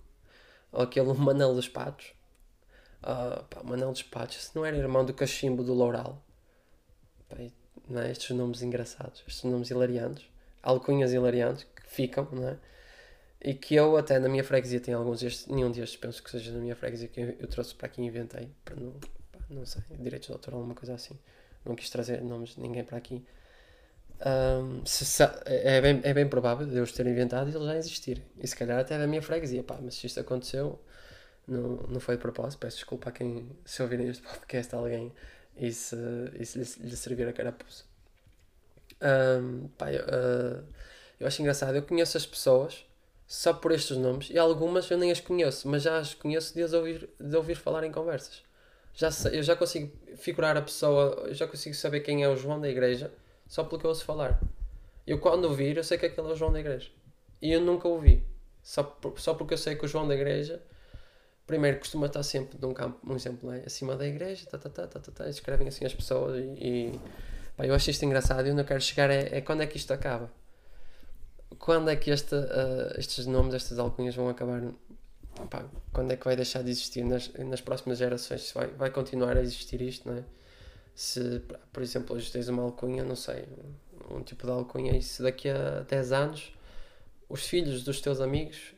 Ou 0.73 0.83
aquele 0.83 1.13
Manel 1.15 1.55
dos 1.55 1.69
Patos? 1.69 2.13
Uh, 3.01 3.45
pá, 3.45 3.63
Manel 3.63 3.93
dos 3.93 4.03
Patos, 4.03 4.45
se 4.45 4.57
não 4.57 4.65
era 4.65 4.77
irmão 4.77 5.05
do 5.05 5.15
Cachimbo 5.15 5.63
do 5.63 5.73
Loural? 5.73 6.21
Pá, 7.29 7.37
não 7.89 8.01
é? 8.01 8.11
estes 8.11 8.35
nomes 8.35 8.63
engraçados, 8.63 9.23
estes 9.27 9.45
nomes 9.45 9.71
hilariantes, 9.71 10.25
alcunhas 10.63 11.13
hilariantes 11.13 11.65
que 11.65 11.87
ficam, 11.87 12.27
não 12.33 12.49
é? 12.49 12.59
E 13.45 13.53
que 13.53 13.75
eu 13.75 13.95
até 13.99 14.19
na 14.19 14.27
minha 14.27 14.43
freguesia 14.43 14.81
tenho 14.81 14.97
alguns 14.97 15.21
destes, 15.21 15.47
nenhum 15.47 15.71
destes 15.71 15.99
penso 15.99 16.23
que 16.23 16.31
seja 16.31 16.51
na 16.51 16.61
minha 16.61 16.75
freguesia 16.75 17.09
que 17.09 17.21
eu, 17.21 17.37
eu 17.39 17.47
trouxe 17.47 17.75
para 17.75 17.87
aqui 17.87 18.01
e 18.01 18.07
inventei, 18.07 18.49
para 18.65 18.75
não, 18.75 18.95
não 19.51 19.67
sei, 19.67 19.83
direitos 20.01 20.29
de 20.29 20.33
autor 20.33 20.55
ou 20.55 20.61
alguma 20.61 20.75
coisa 20.75 20.95
assim. 20.95 21.19
Não 21.63 21.75
quis 21.75 21.91
trazer 21.91 22.23
nomes 22.23 22.55
de 22.55 22.61
ninguém 22.61 22.83
para 22.83 22.97
aqui. 22.97 23.23
Um, 24.25 24.85
se, 24.87 25.23
é, 25.45 25.79
bem, 25.83 26.01
é 26.05 26.15
bem 26.15 26.27
provável 26.27 26.67
de 26.67 26.75
eu 26.75 26.83
os 26.83 26.93
ter 26.93 27.07
inventado 27.07 27.51
e 27.51 27.55
eles 27.55 27.67
já 27.67 27.77
existirem. 27.77 28.25
E 28.39 28.49
se 28.49 28.57
calhar 28.57 28.79
até 28.79 28.99
da 28.99 29.07
minha 29.07 29.21
freguesia, 29.21 29.63
pá, 29.63 29.79
mas 29.79 29.97
se 29.97 30.07
isto 30.07 30.19
aconteceu, 30.21 30.81
não, 31.47 31.77
não 31.89 32.01
foi 32.01 32.17
de 32.17 32.23
propósito. 32.23 32.61
Peço 32.61 32.77
desculpa 32.79 33.11
a 33.11 33.13
quem, 33.13 33.47
se 33.63 33.83
ouvirem 33.83 34.09
este 34.09 34.23
podcast, 34.27 34.75
alguém 34.75 35.13
e 35.55 35.71
se, 35.71 35.97
e 36.39 36.47
se 36.47 36.59
lhe, 36.59 36.89
lhe 36.89 36.97
servir 36.97 37.29
a 37.29 37.33
carapuça. 37.35 37.85
Um, 39.03 39.69
pá, 39.77 39.93
eu, 39.93 40.03
uh, 40.03 40.65
eu 41.21 41.27
acho 41.27 41.43
engraçado, 41.43 41.75
eu 41.77 41.83
conheço 41.83 42.17
as 42.17 42.25
pessoas 42.25 42.87
só 43.27 43.53
por 43.53 43.73
estes 43.73 43.97
nomes 43.97 44.31
e 44.31 44.39
algumas 44.39 44.91
eu 44.91 44.99
nem 44.99 45.11
as 45.11 45.21
conheço, 45.21 45.69
mas 45.69 45.83
já 45.83 45.99
as 45.99 46.15
conheço 46.15 46.55
de 46.55 46.63
as 46.63 46.73
ouvir, 46.73 47.09
de 47.19 47.37
ouvir 47.37 47.55
falar 47.55 47.85
em 47.85 47.93
conversas. 47.93 48.43
Já 48.95 49.11
sei, 49.11 49.39
eu 49.39 49.43
já 49.43 49.57
consigo 49.57 49.93
figurar 50.17 50.57
a 50.57 50.63
pessoa, 50.63 51.25
eu 51.27 51.35
já 51.35 51.47
consigo 51.47 51.75
saber 51.75 52.01
quem 52.01 52.23
é 52.23 52.29
o 52.29 52.37
João 52.37 52.61
da 52.61 52.69
igreja 52.69 53.13
só 53.47 53.65
pelo 53.65 53.81
que 53.81 53.87
eu 53.87 53.91
ouço 53.91 54.05
falar. 54.05 54.41
Eu 55.07 55.19
quando 55.19 55.45
ouvir, 55.45 55.77
eu 55.77 55.85
sei 55.85 55.99
que 55.99 56.07
aquele 56.07 56.29
é 56.29 56.33
o 56.33 56.37
João 56.37 56.53
da 56.53 56.61
igreja. 56.61 56.91
E 57.43 57.53
eu 57.53 57.61
nunca 57.61 57.89
ouvi. 57.89 58.25
Só, 58.63 58.83
por, 58.83 59.19
só 59.21 59.35
porque 59.35 59.55
eu 59.55 59.59
sei 59.59 59.75
que 59.77 59.85
o 59.85 59.89
João 59.89 60.07
da 60.07 60.15
igreja 60.15 60.63
primeiro 61.47 61.79
costuma 61.79 62.07
estar 62.07 62.23
sempre 62.23 62.59
num 62.61 62.73
campo, 62.73 62.99
um 63.07 63.15
exemplo, 63.15 63.53
é? 63.53 63.63
acima 63.67 63.97
da 63.97 64.07
igreja, 64.07 64.47
tá, 64.47 64.59
tá, 64.59 64.71
tá, 64.71 64.87
tá, 64.87 65.01
tá, 65.01 65.13
tá, 65.13 65.29
escrevem 65.29 65.69
assim 65.69 65.85
as 65.85 65.93
pessoas 65.93 66.39
e, 66.39 66.49
e 66.59 67.01
pá, 67.57 67.67
eu 67.67 67.75
acho 67.75 67.91
isto 67.91 68.05
engraçado 68.05 68.47
e 68.47 68.51
eu 68.51 68.65
quero 68.65 68.81
chegar 68.81 69.11
é, 69.11 69.29
é 69.31 69.41
quando 69.41 69.63
é 69.63 69.67
que 69.67 69.77
isto 69.77 69.93
acaba. 69.93 70.31
Quando 71.65 71.89
é 71.89 71.97
que 71.97 72.13
uh, 72.13 72.15
estes 72.99 73.25
nomes, 73.25 73.55
estas 73.55 73.79
alcunhas 73.79 74.15
vão 74.15 74.29
acabar? 74.29 74.61
Pá, 75.49 75.65
quando 75.95 76.13
é 76.13 76.17
que 76.17 76.23
vai 76.23 76.37
deixar 76.37 76.63
de 76.63 76.69
existir 76.69 77.03
nas, 77.03 77.33
nas 77.39 77.63
próximas 77.63 77.97
gerações? 77.97 78.53
Vai, 78.53 78.67
vai 78.67 78.91
continuar 78.91 79.35
a 79.35 79.41
existir 79.41 79.81
isto, 79.81 80.07
não 80.07 80.19
é? 80.19 80.25
Se, 80.95 81.41
por 81.73 81.83
exemplo, 81.83 82.15
hoje 82.15 82.31
tens 82.31 82.49
uma 82.49 82.63
alcunha, 82.63 83.03
não 83.03 83.17
sei, 83.17 83.49
um 84.11 84.23
tipo 84.23 84.45
de 84.45 84.53
alcunha, 84.53 84.95
e 84.95 85.01
se 85.01 85.23
daqui 85.23 85.49
a 85.49 85.81
10 85.89 86.13
anos 86.13 86.53
os 87.31 87.47
filhos 87.47 87.83
dos 87.83 87.99
teus 87.99 88.21
amigos 88.21 88.75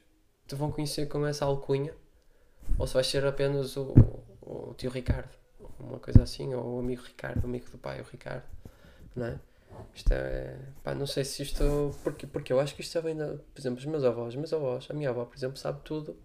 te 0.46 0.54
vão 0.54 0.70
conhecer 0.70 1.06
com 1.06 1.26
essa 1.26 1.44
alcunha, 1.44 1.92
ou 2.78 2.86
se 2.86 2.94
vai 2.94 3.02
ser 3.02 3.26
apenas 3.26 3.76
o, 3.76 3.94
o, 4.40 4.74
tio 4.74 4.92
Ricardo, 4.92 5.36
uma 5.80 5.98
coisa 5.98 6.22
assim, 6.22 6.54
ou 6.54 6.76
o 6.76 6.78
amigo 6.78 7.02
Ricardo, 7.02 7.42
o 7.42 7.46
amigo 7.46 7.68
do 7.68 7.78
pai, 7.78 8.00
o 8.00 8.04
Ricardo, 8.04 8.44
não 9.16 9.26
é? 9.26 9.40
Isto 9.94 10.12
é. 10.12 10.58
Pá, 10.82 10.94
não 10.94 11.06
sei 11.06 11.24
se 11.24 11.42
isto. 11.42 11.94
Porque, 12.02 12.26
porque 12.26 12.52
eu 12.52 12.60
acho 12.60 12.74
que 12.74 12.82
isto 12.82 12.96
é 12.98 13.02
bem. 13.02 13.16
Da, 13.16 13.26
por 13.28 13.60
exemplo, 13.60 13.78
os 13.78 13.86
meus 13.86 14.04
avós, 14.04 14.34
meus 14.34 14.52
avós, 14.52 14.86
a 14.90 14.94
minha 14.94 15.10
avó, 15.10 15.24
por 15.24 15.36
exemplo, 15.36 15.56
sabe 15.56 15.80
tudo. 15.84 16.16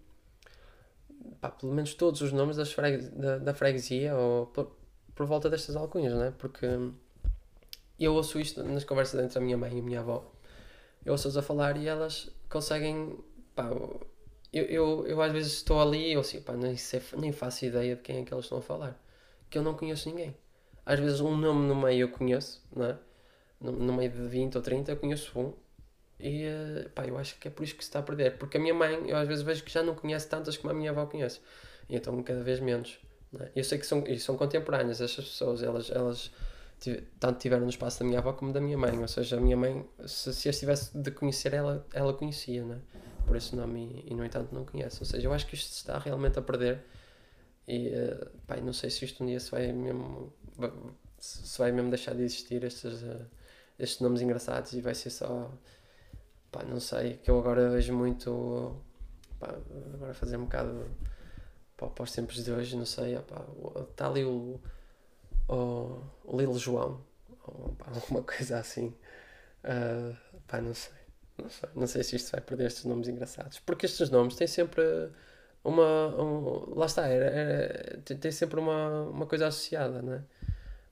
Pá, 1.40 1.50
pelo 1.50 1.72
menos 1.72 1.94
todos 1.94 2.20
os 2.20 2.32
nomes 2.32 2.56
das 2.56 2.72
fregues, 2.72 3.08
da, 3.10 3.38
da 3.38 3.54
freguesia 3.54 4.14
ou 4.14 4.46
por, 4.46 4.76
por 5.14 5.26
volta 5.26 5.48
destas 5.48 5.76
alcunhas, 5.76 6.12
não 6.12 6.24
é? 6.24 6.30
Porque 6.32 6.66
eu 7.98 8.14
ouço 8.14 8.40
isto 8.40 8.62
nas 8.62 8.84
conversas 8.84 9.24
entre 9.24 9.38
a 9.38 9.40
minha 9.40 9.56
mãe 9.56 9.74
e 9.76 9.80
a 9.80 9.82
minha 9.82 10.00
avó. 10.00 10.30
Eu 11.04 11.12
ouço-as 11.12 11.36
a 11.36 11.42
falar 11.42 11.76
e 11.76 11.86
elas 11.88 12.30
conseguem. 12.48 13.18
Pá, 13.54 13.70
eu, 14.52 14.64
eu, 14.64 15.06
eu 15.06 15.22
às 15.22 15.32
vezes 15.32 15.52
estou 15.54 15.80
ali 15.80 16.10
e 16.10 16.12
eu 16.12 16.20
assim, 16.20 16.40
pá, 16.40 16.54
nem, 16.54 16.76
sei, 16.76 17.02
nem 17.16 17.32
faço 17.32 17.64
ideia 17.64 17.96
de 17.96 18.02
quem 18.02 18.18
é 18.18 18.24
que 18.24 18.34
eles 18.34 18.44
estão 18.44 18.58
a 18.58 18.62
falar. 18.62 19.00
Que 19.48 19.58
eu 19.58 19.62
não 19.62 19.74
conheço 19.74 20.08
ninguém. 20.08 20.36
Às 20.84 20.98
vezes 21.00 21.20
um 21.20 21.36
nome 21.36 21.66
no 21.66 21.74
meio 21.74 22.02
eu 22.02 22.08
conheço, 22.10 22.62
não 22.74 22.86
é? 22.86 22.98
No, 23.62 23.92
meio 23.92 24.10
de 24.10 24.26
20 24.26 24.56
ou 24.56 24.62
30 24.62 24.92
eu 24.92 24.96
conheço 24.96 25.38
um. 25.38 25.52
E 26.18 26.44
eh, 26.44 26.88
pá, 26.94 27.06
eu 27.06 27.16
acho 27.18 27.38
que 27.38 27.48
é 27.48 27.50
por 27.50 27.62
isso 27.62 27.74
que 27.74 27.84
se 27.84 27.90
está 27.90 28.00
a 28.00 28.02
perder. 28.02 28.38
Porque 28.38 28.56
a 28.56 28.60
minha 28.60 28.74
mãe, 28.74 29.08
eu 29.08 29.16
às 29.16 29.26
vezes 29.28 29.42
vejo 29.42 29.62
que 29.64 29.72
já 29.72 29.82
não 29.82 29.94
conhece 29.94 30.28
tantas 30.28 30.56
como 30.56 30.70
a 30.72 30.74
minha 30.74 30.90
avó 30.90 31.06
conhece. 31.06 31.40
E 31.88 31.96
então 31.96 32.20
cada 32.22 32.42
vez 32.42 32.60
menos. 32.60 32.98
É? 33.40 33.50
Eu 33.56 33.64
sei 33.64 33.78
que 33.78 33.86
são, 33.86 34.04
e 34.06 34.18
são 34.18 34.36
contemporâneas 34.36 35.00
estas 35.00 35.24
pessoas, 35.24 35.62
elas, 35.62 35.90
elas 35.90 36.30
tanto 37.20 37.38
tiveram 37.38 37.62
no 37.62 37.70
espaço 37.70 38.00
da 38.00 38.04
minha 38.04 38.18
avó 38.18 38.32
como 38.32 38.52
da 38.52 38.60
minha 38.60 38.76
mãe. 38.76 38.98
Ou 38.98 39.08
seja, 39.08 39.36
a 39.36 39.40
minha 39.40 39.56
mãe, 39.56 39.88
se, 40.06 40.32
se 40.34 40.48
as 40.48 40.58
tivesse 40.58 40.96
de 40.96 41.10
conhecer, 41.10 41.54
ela, 41.54 41.86
ela 41.92 42.12
conhecia, 42.12 42.64
né? 42.64 42.80
Por 43.26 43.36
esse 43.36 43.54
nome, 43.54 44.04
e, 44.06 44.12
e 44.12 44.14
no 44.14 44.24
entanto 44.24 44.52
não 44.52 44.64
conhece. 44.64 44.98
Ou 45.00 45.06
seja, 45.06 45.26
eu 45.26 45.32
acho 45.32 45.46
que 45.46 45.54
isto 45.54 45.70
se 45.70 45.76
está 45.76 45.98
realmente 45.98 46.38
a 46.38 46.42
perder. 46.42 46.84
E 47.66 47.88
uh, 47.88 48.30
pai, 48.46 48.60
não 48.60 48.72
sei 48.72 48.90
se 48.90 49.04
isto 49.04 49.22
um 49.22 49.26
dia 49.26 49.38
se 49.38 49.50
vai 49.50 49.72
mesmo, 49.72 50.32
se 51.18 51.58
vai 51.58 51.70
mesmo 51.70 51.90
deixar 51.90 52.14
de 52.14 52.22
existir 52.22 52.64
estes, 52.64 53.02
uh, 53.02 53.24
estes 53.82 54.00
nomes 54.00 54.22
engraçados 54.22 54.72
e 54.72 54.80
vai 54.80 54.94
ser 54.94 55.10
só. 55.10 55.50
Pá, 56.50 56.62
não 56.64 56.80
sei, 56.80 57.14
que 57.18 57.30
eu 57.30 57.38
agora 57.38 57.70
vejo 57.70 57.94
muito. 57.94 58.76
Pá, 59.40 59.54
agora 59.94 60.14
fazer 60.14 60.36
um 60.36 60.44
bocado 60.44 60.86
pá, 61.76 61.88
para 61.88 62.04
os 62.04 62.12
tempos 62.12 62.44
de 62.44 62.52
hoje, 62.52 62.76
não 62.76 62.86
sei. 62.86 63.16
Está 63.16 64.06
ali 64.06 64.24
o 64.24 64.60
o 65.48 66.36
Lilo 66.36 66.58
João, 66.58 67.04
ou 67.44 67.76
alguma 67.84 68.22
coisa 68.22 68.58
assim. 68.58 68.94
Uh, 69.64 70.16
pá, 70.46 70.60
não 70.60 70.74
sei. 70.74 71.02
Não 71.38 71.50
sei. 71.50 71.68
Não 71.74 71.86
sei 71.86 72.02
se 72.04 72.16
isto 72.16 72.30
vai 72.32 72.40
perder 72.40 72.66
estes 72.66 72.84
nomes 72.84 73.08
engraçados. 73.08 73.58
Porque 73.60 73.86
estes 73.86 74.10
nomes 74.10 74.36
têm 74.36 74.46
sempre 74.46 74.82
uma. 75.64 76.08
Um, 76.22 76.74
lá 76.78 76.86
está, 76.86 77.06
era, 77.06 77.26
era, 77.26 77.98
tem, 78.02 78.30
sempre 78.30 78.60
uma, 78.60 79.02
uma 79.02 79.26
coisa 79.26 79.46
associada, 79.48 80.02
né? 80.02 80.24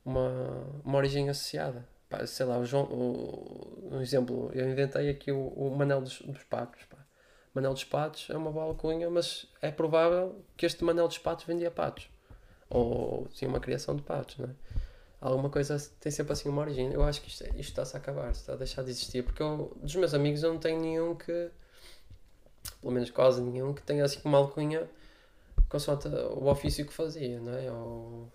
uma, 0.05 0.67
uma 0.85 0.99
origem 0.99 1.29
associada. 1.29 1.87
Pá, 2.11 2.27
sei 2.27 2.45
lá, 2.45 2.59
o 2.59 2.65
João, 2.67 2.85
o, 2.85 3.89
um 3.93 4.01
exemplo, 4.03 4.51
eu 4.53 4.69
inventei 4.69 5.09
aqui 5.09 5.33
o, 5.33 5.47
o 5.49 5.75
Manel 5.75 6.03
dos, 6.03 6.21
dos 6.21 6.43
Patos. 6.45 6.83
Pá. 6.85 6.99
Manel 7.55 7.73
dos 7.73 7.85
Patos 7.85 8.29
é 8.31 8.37
uma 8.37 8.51
boa 8.51 8.67
alcunha, 8.67 9.09
mas 9.09 9.47
é 9.63 9.71
provável 9.71 10.45
que 10.57 10.67
este 10.67 10.85
Manel 10.85 11.09
dos 11.09 11.19
Patos 11.19 11.45
vendia 11.47 11.71
patos 11.71 12.11
ou 12.69 13.27
tinha 13.33 13.49
uma 13.49 13.61
criação 13.61 13.97
de 13.97 14.03
patos, 14.03 14.39
não 14.39 14.49
é? 14.49 14.55
Alguma 15.21 15.51
coisa 15.51 15.77
tem 16.01 16.11
sempre 16.11 16.33
assim 16.33 16.49
uma 16.49 16.63
origem. 16.63 16.93
Eu 16.93 17.03
acho 17.03 17.21
que 17.21 17.29
isto, 17.29 17.45
isto 17.45 17.61
está-se 17.61 17.97
a 17.97 18.01
acabar, 18.01 18.31
está 18.31 18.55
a 18.55 18.57
deixar 18.57 18.83
de 18.83 18.91
existir, 18.91 19.23
porque 19.23 19.43
eu, 19.43 19.77
dos 19.77 19.95
meus 19.97 20.15
amigos 20.15 20.43
eu 20.43 20.53
não 20.53 20.61
tenho 20.61 20.81
nenhum 20.81 21.15
que, 21.15 21.51
pelo 22.81 22.93
menos 22.93 23.11
quase 23.11 23.43
nenhum, 23.43 23.75
que 23.75 23.83
tenha 23.83 24.05
assim 24.05 24.21
uma 24.25 24.39
alcunha 24.39 24.89
consoante 25.69 26.09
o 26.09 26.47
ofício 26.47 26.87
que 26.87 26.93
fazia, 26.93 27.39
não 27.41 27.53
é? 27.53 27.71
Ou, 27.71 28.33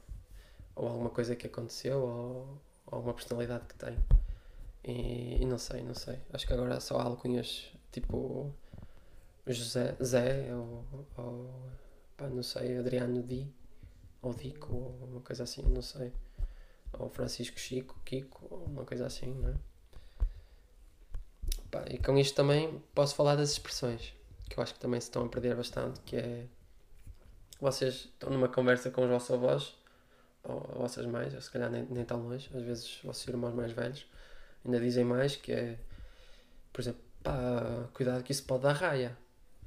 ou 0.76 0.88
alguma 0.88 1.10
coisa 1.10 1.36
que 1.36 1.48
aconteceu, 1.48 2.00
ou 2.00 2.62
alguma 2.88 3.14
personalidade 3.14 3.66
que 3.66 3.76
tem. 3.76 3.98
E, 4.84 5.42
e, 5.42 5.46
não 5.46 5.58
sei, 5.58 5.82
não 5.82 5.96
sei. 5.96 6.20
Acho 6.32 6.46
que 6.46 6.54
agora 6.54 6.80
só 6.80 7.00
há 7.00 7.04
alcunhas 7.04 7.72
tipo 7.92 8.54
José, 9.48 9.96
Zé, 10.04 10.54
ou, 10.54 10.86
ou 11.18 11.52
pá, 12.18 12.28
não 12.28 12.44
sei, 12.44 12.78
Adriano 12.78 13.24
Di 13.24 13.48
ou 14.22 14.34
Dico, 14.34 14.74
ou 14.74 15.08
uma 15.10 15.22
coisa 15.22 15.44
assim, 15.44 15.62
não 15.64 15.82
sei. 15.82 16.12
Ou 16.94 17.10
Francisco 17.10 17.60
Chico, 17.60 18.00
Kiko, 18.06 18.48
ou 18.50 18.66
uma 18.66 18.86
coisa 18.86 19.06
assim, 19.06 19.28
não 19.34 19.50
é? 19.50 19.56
Pá, 21.70 21.86
e 21.90 21.98
com 21.98 22.18
isto 22.18 22.36
também 22.36 22.82
posso 22.94 23.16
falar 23.16 23.36
das 23.36 23.52
expressões, 23.52 24.14
que 24.50 24.58
eu 24.58 24.64
acho 24.64 24.74
que 24.74 24.80
também 24.80 25.00
se 25.00 25.08
estão 25.08 25.26
a 25.26 25.30
perder 25.30 25.56
bastante, 25.56 26.00
que 26.02 26.16
é 26.16 26.48
vocês 27.60 28.06
estão 28.06 28.30
numa 28.30 28.48
conversa 28.50 28.92
com 28.92 29.04
os 29.04 29.10
vossos 29.10 29.32
avós, 29.32 29.76
ou 30.48 30.62
vossas 30.76 31.06
mães, 31.06 31.34
ou 31.34 31.42
se 31.42 31.52
calhar 31.52 31.70
nem, 31.70 31.86
nem 31.90 32.06
tão 32.06 32.22
longe, 32.22 32.50
às 32.56 32.62
vezes 32.64 32.86
os 32.86 33.02
vossos 33.04 33.28
irmãos 33.28 33.54
mais 33.54 33.72
velhos 33.72 34.06
ainda 34.64 34.80
dizem 34.80 35.04
mais, 35.04 35.36
que 35.36 35.52
é, 35.52 35.78
por 36.72 36.82
exemplo, 36.82 37.02
pá, 37.24 37.88
cuidado 37.94 38.24
que 38.24 38.32
isso 38.32 38.44
pode 38.44 38.64
dar 38.64 38.74
raia, 38.74 39.18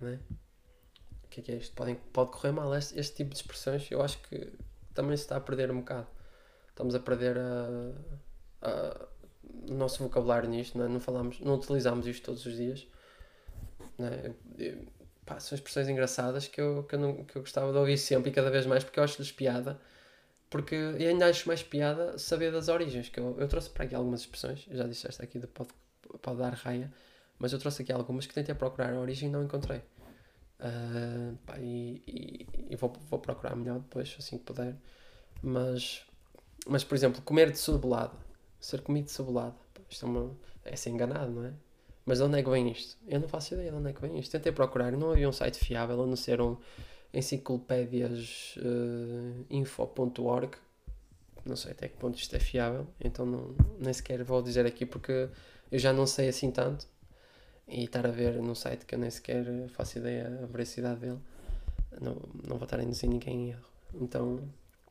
não 0.00 0.08
é? 0.08 0.18
o 1.24 1.30
que 1.30 1.40
é 1.40 1.42
que 1.42 1.52
é 1.52 1.56
isto? 1.56 1.74
Podem, 1.74 1.94
pode 1.94 2.30
correr 2.30 2.52
mal. 2.52 2.74
Este, 2.74 2.98
este, 2.98 3.16
tipo 3.16 3.30
de 3.30 3.36
expressões 3.36 3.90
eu 3.90 4.02
acho 4.02 4.18
que 4.22 4.50
também 4.94 5.16
se 5.16 5.24
está 5.24 5.36
a 5.36 5.40
perder 5.40 5.70
um 5.70 5.80
bocado. 5.80 6.06
Estamos 6.70 6.94
a 6.94 7.00
perder 7.00 7.36
a, 7.38 7.92
a, 8.62 9.06
o 9.68 9.74
nosso 9.74 10.02
vocabulário 10.02 10.48
nisto, 10.48 10.78
não, 10.78 10.86
é? 10.86 10.88
não, 10.88 11.00
falamos, 11.00 11.38
não 11.40 11.54
utilizamos 11.54 12.06
isto 12.06 12.24
todos 12.24 12.46
os 12.46 12.56
dias. 12.56 12.86
Não 13.98 14.06
é? 14.06 14.32
eu, 14.58 14.86
pá, 15.26 15.38
são 15.38 15.54
expressões 15.54 15.88
engraçadas 15.88 16.48
que 16.48 16.60
eu, 16.60 16.84
que, 16.84 16.94
eu 16.94 16.98
não, 16.98 17.24
que 17.24 17.36
eu 17.36 17.42
gostava 17.42 17.70
de 17.72 17.78
ouvir 17.78 17.98
sempre 17.98 18.30
e 18.30 18.32
cada 18.32 18.50
vez 18.50 18.64
mais 18.64 18.82
porque 18.82 18.98
eu 18.98 19.04
acho-lhes 19.04 19.30
piada. 19.30 19.78
Porque 20.50 20.74
eu 20.74 21.08
ainda 21.08 21.26
acho 21.26 21.46
mais 21.46 21.62
piada 21.62 22.18
saber 22.18 22.50
das 22.50 22.68
origens. 22.68 23.08
Que 23.08 23.20
eu, 23.20 23.36
eu 23.38 23.48
trouxe 23.48 23.70
para 23.70 23.84
aqui 23.84 23.94
algumas 23.94 24.20
expressões, 24.20 24.66
já 24.70 24.86
disse 24.86 25.06
esta 25.06 25.22
aqui 25.22 25.38
de 25.38 25.46
pode, 25.46 25.70
pode 26.22 26.38
dar 26.38 26.54
raia, 26.54 26.92
mas 27.38 27.52
eu 27.52 27.58
trouxe 27.58 27.82
aqui 27.82 27.92
algumas 27.92 28.26
que 28.26 28.34
tentei 28.34 28.54
procurar 28.54 28.92
a 28.92 28.98
origem 28.98 29.28
e 29.28 29.32
não 29.32 29.42
encontrei. 29.44 29.82
Uh, 30.58 31.36
pá, 31.46 31.56
e, 31.58 32.02
e, 32.06 32.46
e, 32.70 32.76
vou, 32.76 32.92
vou 33.08 33.20
procurar 33.20 33.54
melhor 33.54 33.78
depois, 33.78 34.16
assim 34.18 34.38
que 34.38 34.44
puder. 34.44 34.74
Mas, 35.42 36.02
mas 36.66 36.82
por 36.82 36.94
exemplo, 36.94 37.22
comer 37.22 37.52
de 37.52 37.58
cebolada, 37.58 38.16
ser 38.58 38.80
comido 38.80 39.04
de 39.04 39.12
cebolada, 39.12 39.54
isto 39.88 40.04
é, 40.04 40.08
uma, 40.08 40.36
é 40.64 40.74
ser 40.74 40.90
enganado, 40.90 41.30
não 41.30 41.44
é? 41.44 41.52
Mas 42.04 42.18
de 42.18 42.24
onde 42.24 42.38
é 42.38 42.42
que 42.42 42.48
vem 42.48 42.70
isto? 42.70 42.96
Eu 43.06 43.20
não 43.20 43.28
faço 43.28 43.54
ideia 43.54 43.70
de 43.70 43.76
onde 43.76 43.90
é 43.90 43.92
que 43.92 44.00
vem 44.00 44.18
isto. 44.18 44.32
Tentei 44.32 44.50
procurar, 44.50 44.90
não 44.92 45.10
havia 45.12 45.28
um 45.28 45.32
site 45.32 45.58
fiável, 45.58 46.02
a 46.02 46.06
não 46.06 46.16
ser 46.16 46.40
um 46.40 46.56
enciclopédias 47.12 48.56
uh, 48.58 49.46
info.org. 49.50 50.56
Não 51.44 51.56
sei 51.56 51.72
até 51.72 51.88
que 51.88 51.96
ponto 51.96 52.18
isto 52.18 52.34
é 52.36 52.40
fiável, 52.40 52.86
então 53.00 53.24
não, 53.24 53.54
nem 53.78 53.92
sequer 53.92 54.22
vou 54.22 54.42
dizer 54.42 54.66
aqui 54.66 54.84
porque 54.84 55.30
eu 55.70 55.78
já 55.78 55.92
não 55.92 56.06
sei 56.06 56.28
assim 56.28 56.50
tanto 56.50 56.86
e 57.66 57.84
estar 57.84 58.06
a 58.06 58.10
ver 58.10 58.34
num 58.34 58.54
site 58.54 58.84
que 58.84 58.94
eu 58.94 58.98
nem 58.98 59.10
sequer 59.10 59.44
faço 59.70 59.98
ideia 59.98 60.40
a 60.42 60.46
veracidade 60.46 61.00
dele, 61.00 61.18
não, 62.00 62.16
não 62.46 62.56
vou 62.56 62.64
estar 62.64 62.80
a 62.80 62.82
induzir 62.82 63.08
ninguém 63.08 63.46
em 63.46 63.50
erro. 63.50 63.64
Então 63.94 64.42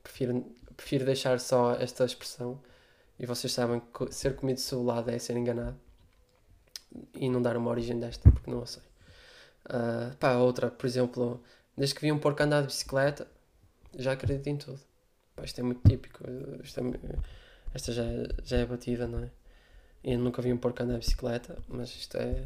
prefiro, 0.01 0.45
prefiro 0.75 1.05
deixar 1.05 1.39
só 1.39 1.73
esta 1.73 2.05
expressão 2.05 2.59
e 3.19 3.25
vocês 3.25 3.51
sabem 3.51 3.81
que 3.93 4.11
ser 4.11 4.35
comido 4.35 4.59
lado 4.83 5.09
é 5.09 5.19
ser 5.19 5.37
enganado 5.37 5.77
e 7.13 7.29
não 7.29 7.41
dar 7.41 7.57
uma 7.57 7.69
origem 7.69 7.99
desta 7.99 8.31
porque 8.31 8.49
não 8.49 8.61
a 8.61 8.65
sei. 8.65 8.83
Uh, 9.65 10.15
pá, 10.17 10.35
outra, 10.37 10.71
por 10.71 10.85
exemplo, 10.85 11.43
desde 11.77 11.95
que 11.95 12.01
vi 12.01 12.11
um 12.11 12.19
porco 12.19 12.41
andar 12.41 12.61
de 12.61 12.67
bicicleta, 12.67 13.27
já 13.97 14.13
acredito 14.13 14.47
em 14.47 14.57
tudo. 14.57 14.79
Pá, 15.35 15.43
isto 15.43 15.59
é 15.59 15.63
muito 15.63 15.87
típico. 15.87 16.23
Isto 16.63 16.79
é, 16.79 16.83
esta 17.73 17.91
já, 17.93 18.03
já 18.43 18.57
é 18.57 18.65
batida, 18.65 19.07
não 19.07 19.23
é? 19.23 19.29
Eu 20.03 20.17
nunca 20.19 20.41
vi 20.41 20.51
um 20.51 20.57
porco 20.57 20.81
andar 20.81 20.93
de 20.93 20.99
bicicleta, 20.99 21.57
mas 21.67 21.89
isto 21.89 22.17
é. 22.17 22.43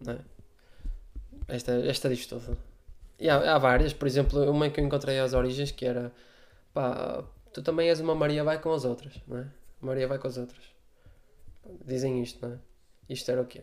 Não 0.00 0.12
é? 0.14 0.18
Esta, 1.48 1.72
esta 1.72 2.08
diz 2.08 2.26
tudo. 2.26 2.56
E 3.18 3.28
há, 3.28 3.54
há 3.54 3.58
várias, 3.58 3.92
por 3.92 4.06
exemplo, 4.06 4.50
uma 4.50 4.68
que 4.70 4.80
eu 4.80 4.84
encontrei 4.84 5.18
às 5.18 5.32
origens 5.32 5.70
que 5.70 5.84
era 5.84 6.12
pá, 6.72 7.24
tu 7.52 7.62
também 7.62 7.88
és 7.88 8.00
uma 8.00 8.14
Maria 8.14 8.44
vai 8.44 8.60
com 8.60 8.72
as 8.72 8.84
outras, 8.84 9.14
não 9.26 9.38
é? 9.38 9.46
Maria 9.80 10.08
vai 10.08 10.18
com 10.18 10.28
as 10.28 10.36
outras. 10.36 10.62
Dizem 11.84 12.22
isto, 12.22 12.46
não 12.46 12.54
é? 12.54 12.58
Isto 13.08 13.30
era 13.30 13.42
o 13.42 13.46
quê? 13.46 13.62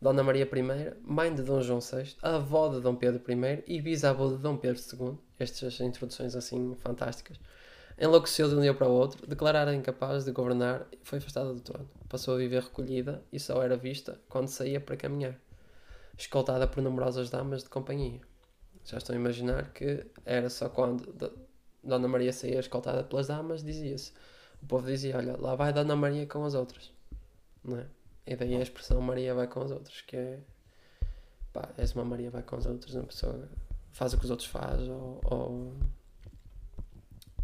Dona 0.00 0.22
Maria 0.22 0.44
I, 0.44 0.94
mãe 1.02 1.34
de 1.34 1.42
Dom 1.42 1.60
João 1.60 1.78
VI, 1.78 2.16
avó 2.22 2.68
de 2.68 2.80
Dom 2.80 2.96
Pedro 2.96 3.20
I 3.30 3.64
e 3.66 3.82
bisavô 3.82 4.28
de 4.28 4.38
Dom 4.38 4.56
Pedro 4.56 4.80
II. 4.80 5.18
Estas 5.38 5.78
introduções 5.80 6.34
assim 6.34 6.74
fantásticas. 6.76 7.38
Enlouqueceu 7.98 8.48
de 8.48 8.54
um 8.54 8.62
dia 8.62 8.72
para 8.72 8.88
o 8.88 8.92
outro, 8.92 9.26
declarara 9.26 9.74
incapaz 9.74 10.24
de 10.24 10.32
governar 10.32 10.86
foi 11.02 11.18
afastada 11.18 11.52
do 11.52 11.60
trono. 11.60 11.86
Passou 12.08 12.32
a 12.32 12.38
viver 12.38 12.62
recolhida 12.62 13.22
e 13.30 13.38
só 13.38 13.62
era 13.62 13.76
vista 13.76 14.18
quando 14.26 14.48
saía 14.48 14.80
para 14.80 14.96
caminhar, 14.96 15.38
escoltada 16.16 16.66
por 16.66 16.82
numerosas 16.82 17.28
damas 17.28 17.62
de 17.62 17.68
companhia. 17.68 18.22
Já 18.86 18.96
estão 18.96 19.14
a 19.14 19.18
imaginar 19.18 19.70
que 19.74 20.06
era 20.24 20.48
só 20.48 20.70
quando 20.70 21.12
Dona 21.84 22.08
Maria 22.08 22.32
saía 22.32 22.58
escoltada 22.58 23.04
pelas 23.04 23.26
damas, 23.26 23.62
dizia-se. 23.62 24.14
O 24.62 24.66
povo 24.66 24.86
dizia: 24.86 25.18
Olha, 25.18 25.36
lá 25.36 25.54
vai 25.54 25.74
Dona 25.74 25.94
Maria 25.94 26.26
com 26.26 26.42
as 26.42 26.54
outras. 26.54 26.90
Não 27.62 27.76
é? 27.76 27.86
E 28.30 28.36
daí 28.36 28.54
a 28.54 28.62
expressão 28.62 29.00
Maria 29.00 29.34
vai 29.34 29.48
com 29.48 29.60
as 29.60 29.72
outras, 29.72 30.02
que 30.02 30.16
é. 30.16 30.38
pá, 31.52 31.68
és 31.76 31.92
uma 31.94 32.04
Maria 32.04 32.30
vai 32.30 32.44
com 32.44 32.54
as 32.54 32.64
outras, 32.64 32.94
uma 32.94 33.02
pessoa 33.02 33.48
faz 33.90 34.14
o 34.14 34.18
que 34.18 34.24
os 34.24 34.30
outros 34.30 34.48
fazem, 34.48 34.88
ou, 34.88 35.20
ou 35.24 35.74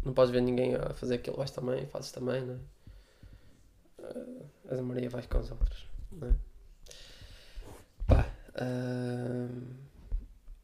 não 0.01 0.13
podes 0.13 0.31
ver 0.31 0.39
ninguém 0.39 0.75
a 0.75 0.93
fazer 0.93 1.15
aquilo, 1.15 1.35
vais 1.35 1.51
também, 1.51 1.85
fazes 1.87 2.13
também, 2.13 2.41
não 2.41 2.53
é? 2.53 2.57
Uh, 3.99 4.79
a 4.79 4.81
Maria 4.81 5.09
vai 5.09 5.21
com 5.23 5.39
os 5.39 5.51
outros, 5.51 5.85
não 6.09 6.29
é? 6.29 6.35
Pá, 8.07 8.25
uh, 8.55 9.75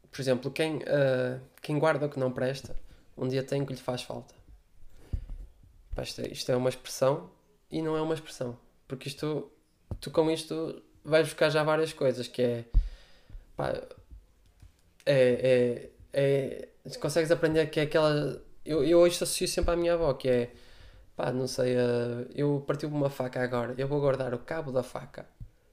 por 0.10 0.22
exemplo, 0.22 0.50
quem, 0.52 0.78
uh, 0.78 1.42
quem 1.62 1.78
guarda 1.78 2.06
o 2.06 2.10
que 2.10 2.18
não 2.18 2.32
presta, 2.32 2.74
um 3.18 3.28
dia 3.28 3.44
tem 3.44 3.66
que 3.66 3.74
lhe 3.74 3.80
faz 3.80 4.04
falta. 4.04 4.34
Pá, 5.94 6.04
isto, 6.04 6.22
é, 6.22 6.30
isto 6.30 6.50
é 6.50 6.56
uma 6.56 6.70
expressão 6.70 7.30
e 7.70 7.82
não 7.82 7.98
é 7.98 8.02
uma 8.02 8.14
expressão, 8.14 8.58
porque 8.88 9.10
isto, 9.10 9.52
tu 10.04 10.12
com 10.12 10.30
isto 10.30 10.82
vais 11.04 11.28
buscar 11.28 11.50
já 11.50 11.64
várias 11.64 11.94
coisas, 11.94 12.28
que 12.28 12.42
é, 12.42 12.66
pá, 13.56 13.74
é, 15.06 15.90
é, 16.14 16.68
é 16.86 16.98
consegues 17.00 17.32
aprender 17.32 17.68
que 17.68 17.80
é 17.80 17.84
aquela 17.84 18.42
eu, 18.66 18.84
eu 18.84 19.00
hoje 19.00 19.16
associo 19.16 19.48
sempre 19.48 19.74
à 19.74 19.76
minha 19.76 19.94
avó, 19.94 20.14
que 20.14 20.30
é 20.30 20.54
pá, 21.16 21.32
não 21.32 21.48
sei, 21.48 21.76
uh, 21.76 22.28
eu 22.36 22.64
parti 22.68 22.86
uma 22.86 23.10
faca 23.10 23.42
agora, 23.42 23.76
eu 23.78 23.88
vou 23.88 24.00
guardar 24.00 24.34
o 24.34 24.40
cabo 24.40 24.72
da 24.72 24.84
faca 24.84 25.26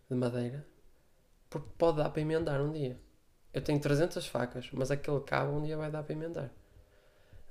de 0.09 0.17
madeira 0.17 0.67
porque 1.51 1.69
pode 1.77 1.99
dar 1.99 2.11
para 2.11 2.23
emendar 2.23 2.63
um 2.63 2.71
dia. 2.73 2.97
Eu 3.53 3.61
tenho 3.61 3.81
300 3.81 4.25
facas, 4.27 4.71
mas 4.73 4.91
aquele 4.93 5.21
cabo 5.21 5.59
um 5.59 5.63
dia 5.63 5.77
vai 5.77 5.91
dar 5.91 6.05
para 6.05 6.15
emendar. 6.15 6.51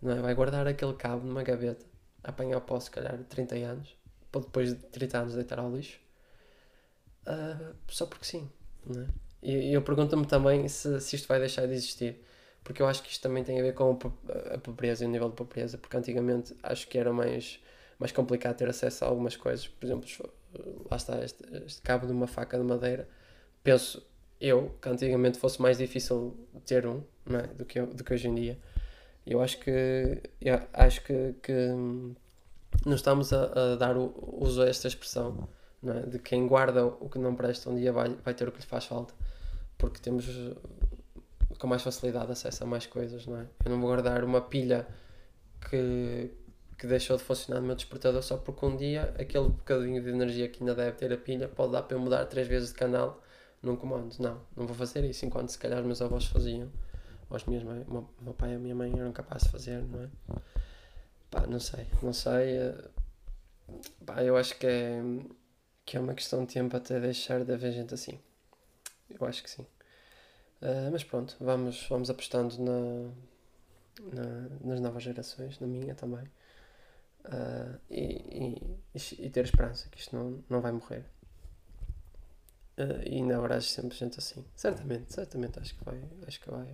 Não 0.02 0.14
é? 0.14 0.22
Vai 0.22 0.34
guardar 0.34 0.66
aquele 0.66 0.94
cabo 0.94 1.26
numa 1.28 1.44
gaveta, 1.44 1.86
apanhar 2.24 2.62
pó 2.62 2.80
se 2.80 2.90
calhar 2.90 3.18
30 3.26 3.56
anos, 3.56 3.98
para 4.32 4.42
depois 4.42 4.70
de 4.70 4.76
30 4.76 5.18
anos 5.18 5.34
deitar 5.36 5.60
ao 5.60 5.70
lixo. 5.76 6.00
Uh, 7.28 7.76
só 7.88 8.06
porque 8.06 8.26
sim, 8.26 8.50
não 8.86 9.02
é? 9.02 9.08
E 9.42 9.74
eu 9.74 9.82
pergunto-me 9.82 10.26
também 10.26 10.68
se, 10.68 11.00
se 11.00 11.16
isto 11.16 11.28
vai 11.28 11.40
deixar 11.40 11.66
de 11.66 11.74
existir, 11.74 12.22
porque 12.64 12.82
eu 12.82 12.88
acho 12.88 13.02
que 13.02 13.10
isto 13.10 13.22
também 13.22 13.44
tem 13.44 13.60
a 13.60 13.64
ver 13.64 13.74
com 13.74 13.98
a 14.54 14.58
pobreza 14.58 15.04
e 15.04 15.08
o 15.08 15.10
nível 15.10 15.30
de 15.30 15.36
pobreza, 15.36 15.78
porque 15.78 15.96
antigamente 15.96 16.56
acho 16.62 16.88
que 16.88 16.98
era 16.98 17.14
mais, 17.14 17.60
mais 17.98 18.12
complicado 18.12 18.58
ter 18.58 18.68
acesso 18.68 19.06
a 19.06 19.08
algumas 19.08 19.38
coisas, 19.38 19.68
por 19.68 19.86
exemplo, 19.86 20.10
lá 20.92 20.98
está 20.98 21.24
este, 21.24 21.42
este 21.66 21.82
cabo 21.82 22.06
de 22.06 22.12
uma 22.12 22.28
faca 22.28 22.58
de 22.58 22.64
madeira, 22.64 23.08
penso 23.64 24.06
eu 24.42 24.76
que 24.82 24.90
antigamente 24.90 25.38
fosse 25.38 25.62
mais 25.62 25.78
difícil 25.78 26.38
ter 26.66 26.86
um 26.86 27.04
é? 27.30 27.48
do, 27.48 27.66
que, 27.66 27.82
do 27.82 28.04
que 28.04 28.14
hoje 28.14 28.28
em 28.28 28.36
dia. 28.36 28.58
Eu 29.26 29.42
acho 29.42 29.60
que 29.60 30.22
eu 30.42 30.60
acho 30.74 31.04
que, 31.04 31.36
que 31.44 31.70
não 32.86 32.96
estamos 32.96 33.32
a, 33.34 33.74
a 33.74 33.76
dar 33.76 33.98
o 33.98 34.14
uso 34.42 34.62
a 34.62 34.68
esta 34.68 34.88
expressão 34.88 35.48
é? 35.86 36.02
de 36.02 36.20
quem 36.20 36.48
guarda 36.48 36.86
o 36.86 37.10
que 37.10 37.18
não 37.18 37.36
presta 37.36 37.70
um 37.70 37.76
dia 37.76 37.92
vai, 37.94 38.10
vai 38.24 38.34
ter 38.34 38.48
o 38.48 38.52
que 38.52 38.60
lhe 38.60 38.66
faz 38.66 38.86
falta 38.86 39.14
porque 39.80 40.00
temos 40.00 40.28
com 41.58 41.68
mais 41.68 41.82
facilidade 41.82 42.32
acesso 42.32 42.64
a 42.64 42.68
mais 42.68 42.86
coisas, 42.86 43.26
não 43.26 43.40
é? 43.40 43.48
Eu 43.66 43.72
não 43.72 43.80
vou 43.80 43.90
guardar 43.90 44.24
uma 44.24 44.42
pilha 44.42 44.86
que, 45.70 46.32
que 46.78 46.86
deixou 46.86 47.18
de 47.18 47.24
funcionar 47.24 47.62
no 47.62 47.68
meu 47.68 47.76
despertador 47.76 48.22
só 48.22 48.38
porque 48.38 48.66
um 48.66 48.76
dia 48.76 49.14
aquele 49.18 49.50
bocadinho 49.50 50.04
de 50.04 50.10
energia 50.10 50.48
que 50.50 50.62
ainda 50.62 50.76
deve 50.76 50.92
ter 50.92 51.12
a 51.12 51.18
pilha 51.18 51.48
pode 51.48 51.72
dar 51.72 51.84
para 51.84 51.96
eu 51.96 52.00
mudar 52.00 52.26
três 52.26 52.48
vezes 52.48 52.70
de 52.70 52.76
canal 52.76 53.22
num 53.64 53.76
comando. 53.76 54.16
Não, 54.20 54.42
não 54.56 54.68
vou 54.68 54.76
fazer 54.76 55.04
isso 55.06 55.26
enquanto 55.26 55.50
se 55.50 55.58
calhar 55.58 55.82
meus 55.84 56.02
avós 56.02 56.26
faziam, 56.26 56.70
ou 57.30 57.36
as 57.36 57.46
minhas 57.46 57.64
mães, 57.64 57.86
o 57.88 58.06
meu 58.22 58.34
pai 58.34 58.52
e 58.52 58.56
a 58.56 58.60
minha 58.60 58.76
mãe 58.76 58.94
eram 58.98 59.12
capazes 59.12 59.46
de 59.46 59.52
fazer, 59.52 59.82
não 59.84 60.04
é? 60.04 60.10
Pá, 61.32 61.48
não 61.48 61.60
sei, 61.60 61.88
não 62.02 62.14
sei. 62.14 62.58
Eh, 62.58 62.90
pá, 64.06 64.24
eu 64.24 64.36
acho 64.36 64.58
que 64.58 64.66
é, 64.66 65.02
que 65.90 65.98
é 65.98 66.00
uma 66.00 66.14
questão 66.14 66.46
de 66.46 66.54
tempo 66.54 66.78
até 66.78 67.00
deixar 67.00 67.44
de 67.44 67.52
haver 67.52 67.72
gente 67.72 67.96
assim. 67.96 68.20
Eu 69.10 69.26
acho 69.26 69.42
que 69.42 69.50
sim. 69.50 69.66
Uh, 70.62 70.92
mas 70.92 71.04
pronto, 71.04 71.36
vamos, 71.40 71.88
vamos 71.90 72.12
apostando 72.12 72.56
na, 72.60 73.12
na, 74.14 74.50
nas 74.64 74.80
novas 74.80 75.02
gerações, 75.02 75.60
na 75.60 75.66
minha 75.66 75.96
também. 75.96 76.26
Uh, 77.26 77.80
e, 77.90 78.62
e, 78.94 79.26
e, 79.26 79.30
ter 79.32 79.46
esperança 79.46 79.90
que 79.90 80.00
isto 80.00 80.16
não, 80.16 80.44
não 80.48 80.62
vai 80.62 80.72
morrer. 80.72 81.04
Uh, 82.78 83.02
e 83.08 83.16
ainda 83.16 83.38
haverá 83.38 83.60
sempre 83.60 83.98
gente 83.98 84.20
assim. 84.20 84.46
Certamente, 84.56 85.12
certamente 85.12 85.60
acho 85.60 85.76
que 85.76 85.84
vai, 85.84 86.04
acho 86.28 86.40
que 86.40 86.52
vai, 86.52 86.68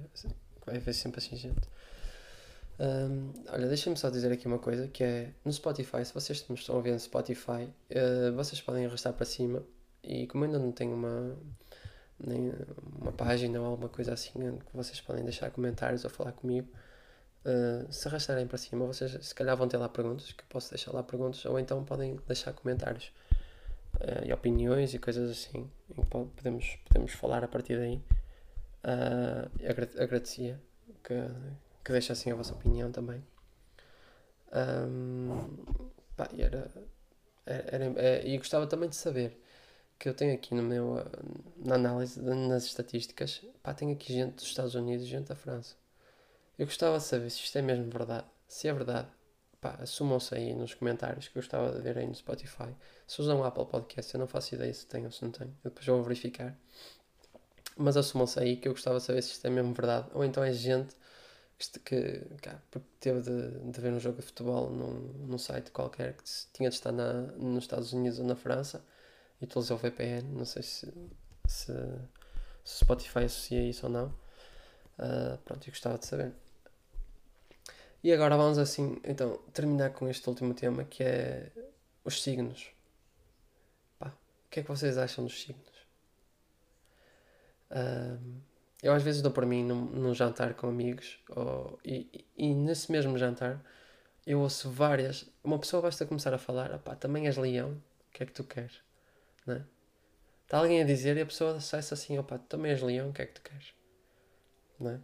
vai 0.65 0.75
haver 0.75 0.93
sempre 0.93 1.19
assim 1.19 1.37
gente. 1.37 1.69
Um, 2.77 3.31
olha, 3.49 3.67
deixem-me 3.67 3.97
só 3.97 4.09
dizer 4.09 4.31
aqui 4.31 4.47
uma 4.47 4.59
coisa 4.59 4.87
que 4.87 5.03
é 5.03 5.31
no 5.45 5.51
Spotify, 5.51 6.03
se 6.03 6.13
vocês 6.13 6.45
me 6.49 6.55
estão 6.55 6.77
a 6.77 6.81
ver 6.81 6.91
no 6.91 6.99
Spotify, 6.99 7.69
uh, 7.91 8.35
vocês 8.35 8.61
podem 8.61 8.85
arrastar 8.85 9.13
para 9.13 9.25
cima 9.25 9.63
e 10.03 10.27
como 10.27 10.43
ainda 10.43 10.59
não 10.59 10.71
tenho 10.71 10.93
uma, 10.93 11.37
nem 12.19 12.53
uma 12.99 13.13
página 13.13 13.59
ou 13.61 13.67
alguma 13.67 13.89
coisa 13.89 14.13
assim 14.13 14.57
que 14.59 14.75
vocês 14.75 14.99
podem 14.99 15.23
deixar 15.23 15.49
comentários 15.51 16.03
ou 16.03 16.09
falar 16.09 16.33
comigo, 16.33 16.67
uh, 17.45 17.91
se 17.91 18.07
arrastarem 18.09 18.45
para 18.45 18.57
cima, 18.57 18.85
vocês 18.85 19.17
se 19.25 19.33
calhar 19.33 19.55
vão 19.55 19.69
ter 19.69 19.77
lá 19.77 19.87
perguntas, 19.87 20.31
que 20.33 20.43
eu 20.43 20.47
posso 20.49 20.69
deixar 20.69 20.91
lá 20.91 21.01
perguntas, 21.01 21.45
ou 21.45 21.57
então 21.57 21.83
podem 21.85 22.19
deixar 22.27 22.51
comentários 22.51 23.11
uh, 24.01 24.25
e 24.25 24.33
opiniões 24.33 24.93
e 24.93 24.99
coisas 24.99 25.29
assim, 25.29 25.69
em 25.89 26.01
que 26.01 26.09
podemos, 26.09 26.77
podemos 26.87 27.13
falar 27.13 27.43
a 27.43 27.47
partir 27.47 27.77
daí. 27.77 28.01
Uh, 28.83 29.49
agradecia 29.97 30.61
que 31.03 31.13
que 31.85 31.91
deixassem 31.91 32.33
a 32.33 32.35
vossa 32.35 32.53
opinião 32.53 32.91
também. 32.91 33.23
Um, 34.51 35.63
pá, 36.17 36.27
era, 36.35 36.71
era, 37.45 37.75
era, 37.75 38.01
é, 38.01 38.27
e 38.27 38.37
gostava 38.37 38.65
também 38.65 38.89
de 38.89 38.95
saber 38.95 39.39
que 39.99 40.09
eu 40.09 40.13
tenho 40.13 40.33
aqui 40.33 40.55
no 40.55 40.63
meu 40.63 40.95
na 41.57 41.75
análise 41.75 42.21
nas 42.21 42.65
estatísticas 42.65 43.41
pá, 43.61 43.73
tenho 43.73 43.93
aqui 43.93 44.13
gente 44.13 44.35
dos 44.35 44.45
Estados 44.45 44.73
Unidos 44.75 45.05
e 45.05 45.09
gente 45.09 45.27
da 45.27 45.35
França. 45.35 45.75
Eu 46.57 46.65
gostava 46.65 46.97
de 46.97 47.03
saber 47.03 47.29
se 47.29 47.41
isto 47.41 47.57
é 47.57 47.61
mesmo 47.61 47.89
verdade 47.91 48.25
se 48.47 48.67
é 48.67 48.73
verdade 48.73 49.07
pá, 49.61 49.77
assumam-se 49.79 50.33
aí 50.33 50.53
nos 50.55 50.73
comentários 50.73 51.27
que 51.27 51.37
eu 51.37 51.41
gostava 51.41 51.71
de 51.71 51.81
ver 51.81 51.97
aí 51.99 52.07
no 52.07 52.15
Spotify. 52.15 52.75
Se 53.05 53.21
usam 53.21 53.43
Apple 53.43 53.65
Podcast 53.65 54.11
eu 54.13 54.19
não 54.19 54.27
faço 54.27 54.55
ideia 54.55 54.73
se 54.73 54.87
tem 54.87 55.05
ou 55.05 55.11
se 55.11 55.23
não 55.23 55.31
tem 55.31 55.47
eu 55.47 55.69
depois 55.69 55.85
vou 55.85 56.01
verificar. 56.01 56.57
Mas 57.77 57.95
assumam-se 57.97 58.39
aí 58.39 58.57
que 58.57 58.67
eu 58.67 58.71
gostava 58.71 58.97
de 58.97 59.03
saber 59.03 59.21
se 59.21 59.33
isto 59.33 59.45
é 59.45 59.49
mesmo 59.51 59.73
verdade 59.73 60.07
ou 60.13 60.23
então 60.25 60.43
é 60.43 60.51
gente 60.51 60.95
que, 61.57 62.21
cá, 62.41 62.61
porque 62.69 62.87
teve 62.99 63.21
de, 63.21 63.71
de 63.71 63.81
ver 63.81 63.93
um 63.93 63.99
jogo 63.99 64.17
de 64.19 64.25
futebol 64.25 64.69
num, 64.69 65.27
num 65.27 65.37
site 65.37 65.71
qualquer 65.71 66.13
que 66.13 66.23
tinha 66.53 66.69
de 66.69 66.75
estar 66.75 66.91
na, 66.91 67.13
nos 67.13 67.63
Estados 67.63 67.93
Unidos 67.93 68.19
ou 68.19 68.25
na 68.25 68.35
França 68.35 68.83
e 69.41 69.45
utilizou 69.45 69.77
o 69.77 69.79
VPN. 69.79 70.23
Não 70.33 70.45
sei 70.45 70.63
se, 70.63 70.93
se, 71.47 71.73
se 72.63 72.79
Spotify 72.79 73.19
associa 73.19 73.61
isso 73.61 73.85
ou 73.85 73.91
não. 73.91 74.07
Uh, 74.99 75.37
pronto, 75.43 75.67
eu 75.67 75.71
gostava 75.71 75.97
de 75.97 76.05
saber. 76.05 76.33
E 78.03 78.13
agora 78.13 78.37
vamos 78.37 78.57
assim, 78.57 78.99
então, 79.03 79.37
terminar 79.51 79.91
com 79.91 80.07
este 80.07 80.27
último 80.29 80.53
tema 80.53 80.83
que 80.83 81.03
é 81.03 81.51
os 82.03 82.21
signos. 82.21 82.71
Pá, 83.97 84.09
o 84.09 84.49
que 84.49 84.59
é 84.59 84.63
que 84.63 84.69
vocês 84.69 84.97
acham 84.97 85.23
dos 85.23 85.41
signos? 85.41 85.75
Uh, 87.71 88.41
eu 88.85 88.93
às 88.93 89.01
vezes 89.01 89.19
dou 89.19 89.31
para 89.31 89.47
mim 89.47 89.63
num, 89.63 89.81
num 89.85 90.13
jantar 90.13 90.53
com 90.53 90.67
amigos 90.67 91.17
ou, 91.35 91.79
e, 91.83 92.23
e, 92.37 92.53
nesse 92.53 92.91
mesmo 92.91 93.17
jantar 93.17 93.59
eu 94.27 94.39
ouço 94.39 94.69
várias. 94.69 95.27
Uma 95.43 95.57
pessoa 95.57 95.81
basta 95.81 96.05
começar 96.05 96.31
a 96.35 96.37
falar: 96.37 96.77
pá, 96.77 96.95
também 96.95 97.25
és 97.25 97.35
leão, 97.35 97.71
o 97.71 98.11
que 98.13 98.21
é 98.21 98.25
que 98.27 98.31
tu 98.31 98.43
queres? 98.43 98.79
Não 99.47 99.55
é? 99.55 99.63
Está 100.43 100.59
alguém 100.59 100.83
a 100.83 100.85
dizer 100.85 101.17
e 101.17 101.21
a 101.21 101.25
pessoa 101.25 101.59
sai-se 101.59 101.95
assim: 101.95 102.19
opá, 102.19 102.37
também 102.37 102.71
és 102.71 102.81
leão, 102.83 103.09
o 103.09 103.13
que 103.13 103.23
é 103.23 103.25
que 103.25 103.33
tu 103.33 103.41
queres? 103.41 103.73
Não 104.79 104.91
é? 104.91 104.99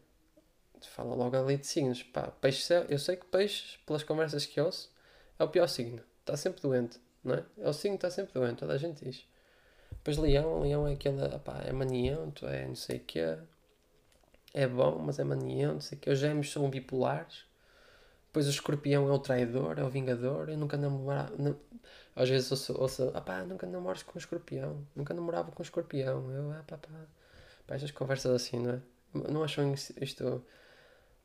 Fala 0.82 1.16
logo 1.16 1.36
ali 1.36 1.58
de 1.58 1.66
signos. 1.66 2.04
Pá, 2.04 2.28
peixe, 2.40 2.72
eu 2.88 3.00
sei 3.00 3.16
que 3.16 3.26
peixes, 3.26 3.80
pelas 3.88 4.04
conversas 4.04 4.46
que 4.46 4.62
ouço, 4.62 4.94
é 5.40 5.44
o 5.44 5.50
pior 5.50 5.68
signo. 5.68 6.04
Está 6.20 6.38
sempre 6.38 6.62
doente, 6.62 7.00
não 7.24 7.34
é? 7.34 7.44
É 7.58 7.68
o 7.68 7.74
signo 7.74 7.98
que 7.98 8.06
está 8.06 8.12
sempre 8.16 8.32
doente, 8.34 8.60
toda 8.60 8.74
a 8.74 8.78
gente 8.78 9.04
diz. 9.04 9.26
Depois 9.90 10.18
leão, 10.18 10.62
leão 10.62 10.88
é 10.88 10.94
aquele, 10.94 11.24
opá, 11.24 11.62
é 11.66 11.72
maniento, 11.72 12.46
é 12.46 12.68
não 12.68 12.76
sei 12.76 12.98
o 12.98 13.00
quê 13.02 13.20
é 13.20 13.40
bom, 14.68 15.00
mas 15.00 15.20
é 15.20 15.24
maniante, 15.24 15.86
sei 15.86 15.98
que 15.98 16.10
os 16.10 16.20
gêmeos 16.20 16.52
são 16.52 16.70
bipolares. 16.70 17.46
Depois 18.28 18.48
o 18.48 18.50
escorpião 18.50 19.10
é 19.10 19.12
o 19.12 19.20
traidor, 19.20 19.78
é 19.80 19.84
o 19.84 19.90
vingador. 19.90 20.50
Eu 20.50 20.58
nunca 20.58 20.78
namorava. 20.78 21.34
Não, 21.38 21.56
às 22.16 22.30
vezes 22.30 22.52
ouço, 22.52 22.74
ouço 22.80 23.12
ah 23.14 23.22
pá, 23.22 23.44
nunca 23.44 23.68
namoras 23.68 24.04
com 24.04 24.14
o 24.16 24.18
escorpião. 24.18 24.86
Nunca 24.96 25.14
namorava 25.14 25.52
com 25.52 25.62
o 25.62 25.66
escorpião. 25.66 26.32
Eu, 26.32 26.52
ah 26.52 26.64
pá. 26.68 26.78
pá 27.68 27.76
estas 27.76 27.92
conversas 27.92 28.32
assim, 28.34 28.60
não 28.60 28.74
é? 28.76 28.82
Não 29.32 29.44
acham 29.44 29.74
isto. 29.74 30.46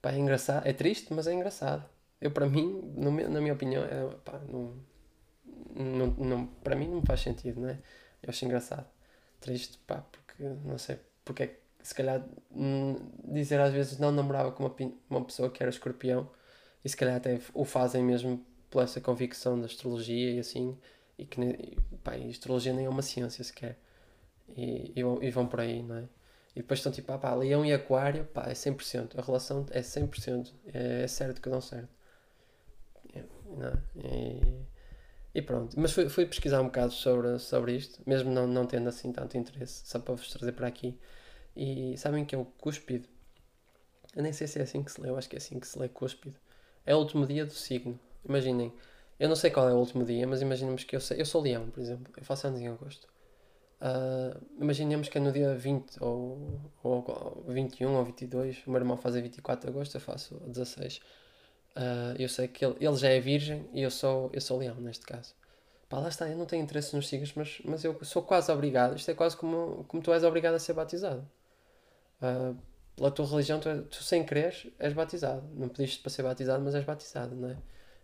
Pá, 0.03 0.13
é 0.13 0.19
engraçado. 0.19 0.67
É 0.67 0.73
triste, 0.73 1.13
mas 1.13 1.27
é 1.27 1.33
engraçado. 1.33 1.85
Eu, 2.21 2.31
para 2.31 2.47
mim, 2.47 2.93
no, 2.97 3.11
na 3.29 3.41
minha 3.41 3.55
opinião, 3.55 3.85
é, 3.85 4.09
pá, 4.25 4.41
não, 4.49 4.75
não, 5.75 6.07
não, 6.19 6.47
para 6.47 6.75
mim 6.77 6.89
não 6.89 7.03
faz 7.03 7.21
sentido, 7.21 7.61
não 7.61 7.69
é? 7.69 7.79
Eu 8.23 8.31
acho 8.31 8.45
engraçado. 8.45 8.87
Triste, 9.41 9.79
pá, 9.87 10.05
porque 10.13 10.43
não 10.65 10.79
sei 10.79 10.99
porque 11.27 11.43
é 11.43 11.47
que 11.49 11.59
se 11.87 11.95
calhar 11.95 12.21
hum, 12.51 12.97
dizer 13.25 13.61
às 13.61 13.73
vezes 13.73 13.97
não 13.97 14.11
namorava 14.11 14.51
com 14.51 14.65
uma, 14.65 14.75
uma 15.09 15.25
pessoa 15.25 15.49
que 15.49 15.63
era 15.63 15.71
escorpião 15.71 16.29
e 16.85 16.89
se 16.89 16.97
calhar 16.97 17.15
até 17.15 17.41
o 17.55 17.65
fazem 17.65 18.03
mesmo 18.03 18.45
por 18.69 18.83
essa 18.83 19.01
convicção 19.01 19.59
da 19.61 19.67
astrologia 19.67 20.33
e 20.33 20.39
assim 20.41 20.77
e 21.17 21.25
que 21.25 21.41
e, 21.41 21.79
pá, 22.03 22.15
a 22.15 22.29
astrologia 22.29 22.73
nem 22.73 22.87
é 22.87 22.89
uma 22.89 23.03
ciência 23.03 23.45
sequer 23.45 23.79
e, 24.57 24.93
e, 24.97 25.01
e, 25.01 25.31
vão 25.31 25.47
por 25.47 25.61
aí, 25.61 25.81
não 25.81 25.99
é? 25.99 26.09
E 26.57 26.61
depois 26.61 26.81
estão 26.81 26.91
tipo, 26.91 27.13
ah 27.13 27.19
pá, 27.19 27.33
leão 27.35 27.65
e 27.65 27.73
aquário, 27.73 28.25
pá, 28.25 28.47
é 28.49 28.53
100%, 28.55 29.17
a 29.17 29.23
relação 29.23 29.65
é 29.71 29.81
100%, 29.81 30.53
é, 30.75 31.05
é 31.05 31.07
certo 31.07 31.41
que 31.41 31.49
dão 31.49 31.61
certo. 31.61 31.89
É, 33.15 33.23
não, 33.57 33.69
é? 33.69 33.79
e, 33.97 34.67
e 35.37 35.43
pronto, 35.43 35.79
mas 35.79 35.93
fui, 35.93 36.09
fui 36.09 36.27
pesquisar 36.27 36.61
um 36.63 36.65
bocado 36.65 36.93
sobre, 36.93 37.39
sobre 37.39 37.77
isto, 37.77 38.03
mesmo 38.05 38.33
não, 38.33 38.45
não 38.47 38.67
tendo 38.67 38.89
assim 38.89 39.13
tanto 39.13 39.37
interesse, 39.37 39.83
só 39.87 40.01
para 40.01 40.15
vos 40.17 40.33
trazer 40.33 40.51
para 40.51 40.67
aqui. 40.67 40.99
E 41.57 41.97
sabem 41.97 42.25
que 42.25 42.35
é 42.35 42.39
o 42.39 42.45
cúspido? 42.45 43.09
Eu 44.15 44.23
nem 44.23 44.33
sei 44.33 44.47
se 44.47 44.59
é 44.59 44.63
assim 44.63 44.83
que 44.83 44.93
se 44.93 45.01
lê, 45.01 45.09
eu 45.09 45.17
acho 45.17 45.29
que 45.29 45.37
é 45.37 45.39
assim 45.39 45.59
que 45.59 45.67
se 45.67 45.79
lê 45.79 45.89
cúspido. 45.89 46.37
É 46.85 46.95
o 46.95 46.99
último 46.99 47.27
dia 47.27 47.45
do 47.45 47.53
signo. 47.53 47.99
Imaginem, 48.25 48.73
eu 49.19 49.29
não 49.29 49.37
sei 49.37 49.51
qual 49.51 49.69
é 49.69 49.73
o 49.73 49.77
último 49.77 50.05
dia, 50.05 50.27
mas 50.27 50.43
imaginemos 50.43 50.85
que 50.85 50.95
eu 50.95 51.01
sei. 51.01 51.21
Eu 51.21 51.27
sou 51.27 51.43
leão, 51.43 51.71
por 51.71 51.81
exemplo, 51.81 52.13
eu 52.17 52.25
faço 52.25 52.47
anos 52.47 52.61
em 52.61 52.69
agosto. 52.69 53.09
Uh, 53.81 54.41
imaginemos 54.59 55.09
que 55.09 55.19
é 55.19 55.21
no 55.21 55.33
dia 55.33 55.55
20 55.55 56.03
ou, 56.03 56.61
ou 56.83 57.45
21 57.49 57.95
ou 57.95 58.05
22, 58.05 58.67
o 58.67 58.71
meu 58.71 58.81
irmão 58.81 58.97
faz 58.97 59.15
a 59.17 59.21
24 59.21 59.67
de 59.67 59.77
agosto, 59.77 59.95
eu 59.97 60.01
faço 60.01 60.41
a 60.45 60.49
16. 60.49 60.99
Uh, 61.77 62.17
eu 62.19 62.29
sei 62.29 62.49
que 62.49 62.65
ele, 62.65 62.77
ele 62.81 62.97
já 62.97 63.09
é 63.11 63.21
virgem 63.21 63.69
e 63.73 63.83
eu 63.83 63.91
sou, 63.91 64.31
eu 64.33 64.41
sou 64.41 64.59
leão 64.59 64.77
neste 64.77 65.05
caso. 65.05 65.35
Pá, 65.89 65.99
lá 65.99 66.09
está, 66.09 66.29
eu 66.29 66.37
não 66.37 66.47
tenho 66.47 66.63
interesse 66.63 66.97
nos 66.97 67.07
signos, 67.09 67.33
mas, 67.35 67.61
mas 67.65 67.85
eu 67.85 68.03
sou 68.05 68.23
quase 68.23 68.51
obrigado. 68.51 68.97
Isto 68.97 69.11
é 69.11 69.15
quase 69.15 69.37
como, 69.37 69.85
como 69.89 70.03
tu 70.03 70.13
és 70.13 70.25
obrigado 70.25 70.55
a 70.55 70.59
ser 70.59 70.73
batizado. 70.73 71.29
Uh, 72.21 72.57
pela 72.97 73.11
tua 73.11 73.27
religião, 73.27 73.61
tu, 73.61 73.83
tu, 73.85 74.03
sem 74.03 74.25
crer 74.25 74.73
és 74.79 74.93
batizado. 74.93 75.47
Não 75.55 75.69
pediste 75.69 76.01
para 76.01 76.11
ser 76.11 76.23
batizado, 76.23 76.65
mas 76.65 76.75
és 76.75 76.85
batizado, 76.85 77.37
não 77.37 77.51
é? 77.51 77.57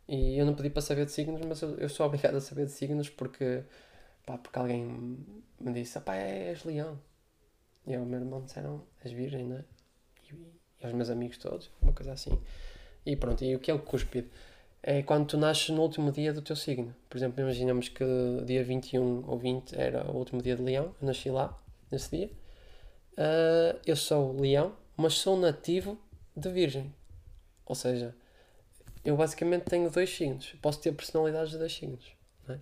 E 0.08 0.38
eu 0.38 0.44
não 0.44 0.54
pedi 0.54 0.68
para 0.68 0.82
saber 0.82 1.06
de 1.06 1.12
signos, 1.12 1.40
mas 1.46 1.62
eu, 1.62 1.76
eu 1.78 1.88
sou 1.88 2.04
obrigado 2.06 2.36
a 2.36 2.40
saber 2.40 2.66
de 2.66 2.72
signos 2.72 3.08
porque, 3.08 3.64
pá, 4.26 4.36
porque 4.36 4.58
alguém 4.58 4.84
me 5.60 5.72
disse: 5.72 5.98
pá, 6.00 6.16
és 6.16 6.62
leão. 6.64 7.00
E 7.86 7.94
ao 7.94 8.04
meu 8.04 8.20
irmão 8.20 8.44
disseram: 8.44 8.84
és 9.02 9.12
virgem, 9.12 9.44
não 9.44 9.56
é? 9.56 9.64
E, 10.30 10.34
e 10.34 10.84
aos 10.84 10.92
meus 10.92 11.08
amigos 11.10 11.38
todos, 11.38 11.70
uma 11.80 11.92
coisa 11.92 12.12
assim. 12.12 12.38
E 13.06 13.16
pronto, 13.16 13.42
e 13.44 13.56
o 13.56 13.58
que 13.58 13.70
é 13.70 13.74
o 13.74 13.78
cúspide? 13.80 14.28
É 14.82 15.02
quando 15.02 15.26
tu 15.26 15.36
nasces 15.38 15.70
no 15.70 15.80
último 15.80 16.10
dia 16.12 16.32
do 16.32 16.42
teu 16.42 16.56
signo. 16.56 16.94
Por 17.08 17.16
exemplo, 17.16 17.40
imaginamos 17.40 17.88
que 17.88 18.04
dia 18.44 18.64
21 18.64 19.24
ou 19.28 19.38
20 19.38 19.74
era 19.76 20.10
o 20.10 20.16
último 20.16 20.42
dia 20.42 20.56
de 20.56 20.62
leão, 20.62 20.94
eu 21.00 21.06
nasci 21.06 21.30
lá, 21.30 21.56
nesse 21.90 22.16
dia. 22.16 22.41
Uh, 23.12 23.78
eu 23.86 23.96
sou 23.96 24.40
leão, 24.40 24.74
mas 24.96 25.14
sou 25.14 25.36
nativo 25.36 25.98
de 26.36 26.50
virgem. 26.50 26.94
Ou 27.66 27.74
seja, 27.74 28.14
eu 29.04 29.16
basicamente 29.16 29.64
tenho 29.64 29.90
dois 29.90 30.10
signos. 30.10 30.54
Posso 30.62 30.80
ter 30.80 30.92
personalidades 30.92 31.50
de 31.50 31.58
dois 31.58 31.74
signos. 31.74 32.12
É? 32.48 32.58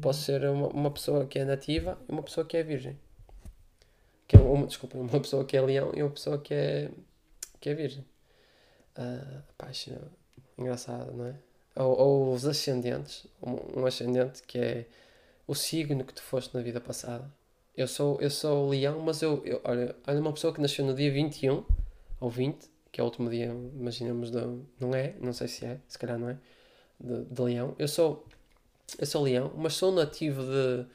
Posso 0.00 0.22
ser 0.22 0.44
uma, 0.44 0.68
uma 0.68 0.90
pessoa 0.90 1.26
que 1.26 1.38
é 1.38 1.44
nativa 1.44 1.98
e 2.08 2.12
uma 2.12 2.22
pessoa 2.22 2.46
que 2.46 2.56
é 2.56 2.62
virgem. 2.62 2.98
Que 4.26 4.36
é 4.36 4.40
uma, 4.40 4.66
desculpa, 4.66 4.96
uma 4.96 5.20
pessoa 5.20 5.44
que 5.44 5.56
é 5.56 5.60
leão 5.60 5.92
e 5.94 6.02
uma 6.02 6.10
pessoa 6.10 6.38
que 6.38 6.54
é, 6.54 6.90
que 7.60 7.68
é 7.68 7.74
virgem. 7.74 8.04
Uh, 8.96 9.42
pá, 9.58 9.68
é 9.68 9.98
engraçado, 10.56 11.12
não 11.12 11.26
é? 11.26 11.34
Ou, 11.76 11.98
ou 11.98 12.32
os 12.32 12.46
ascendentes. 12.46 13.26
Um, 13.42 13.80
um 13.80 13.86
ascendente 13.86 14.42
que 14.44 14.58
é 14.58 14.86
o 15.46 15.54
signo 15.54 16.04
que 16.04 16.14
tu 16.14 16.22
foste 16.22 16.54
na 16.54 16.62
vida 16.62 16.80
passada. 16.80 17.30
Eu 17.76 17.88
sou, 17.88 18.20
eu 18.20 18.30
sou 18.30 18.68
leão, 18.68 19.00
mas 19.00 19.20
eu, 19.22 19.44
eu 19.44 19.60
olha, 19.64 19.96
olha, 20.06 20.20
uma 20.20 20.32
pessoa 20.32 20.54
que 20.54 20.60
nasceu 20.60 20.84
no 20.84 20.94
dia 20.94 21.10
21 21.10 21.64
ou 22.20 22.30
20 22.30 22.74
que 22.94 23.00
é 23.00 23.02
o 23.02 23.06
último 23.06 23.28
dia, 23.28 23.46
imaginamos, 23.46 24.30
de, 24.30 24.38
não 24.78 24.94
é, 24.94 25.16
não 25.20 25.32
sei 25.32 25.48
se 25.48 25.66
é, 25.66 25.80
se 25.88 25.98
calhar 25.98 26.16
não 26.16 26.28
é, 26.28 26.38
de, 27.00 27.24
de 27.24 27.42
leão. 27.42 27.74
Eu 27.76 27.88
sou, 27.88 28.24
eu 28.96 29.04
sou 29.04 29.24
leão, 29.24 29.52
mas 29.56 29.74
sou 29.74 29.90
nativo 29.90 30.40
de, 30.44 30.86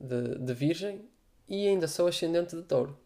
de, 0.00 0.38
de 0.40 0.52
virgem 0.52 1.08
e 1.48 1.68
ainda 1.68 1.86
sou 1.86 2.08
ascendente 2.08 2.56
de 2.56 2.62
touro. 2.62 2.98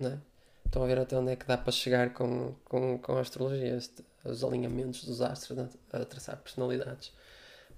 Né? 0.00 0.20
Estão 0.66 0.82
a 0.82 0.86
ver 0.88 0.98
até 0.98 1.16
onde 1.16 1.30
é 1.30 1.36
que 1.36 1.46
dá 1.46 1.56
para 1.56 1.70
chegar 1.70 2.12
com, 2.12 2.56
com, 2.64 2.98
com 2.98 3.12
a 3.12 3.20
astrologia, 3.20 3.76
este, 3.76 4.04
os 4.24 4.42
alinhamentos 4.42 5.04
dos 5.04 5.22
astros 5.22 5.56
né? 5.56 5.68
a 5.92 6.04
traçar 6.04 6.38
personalidades. 6.38 7.12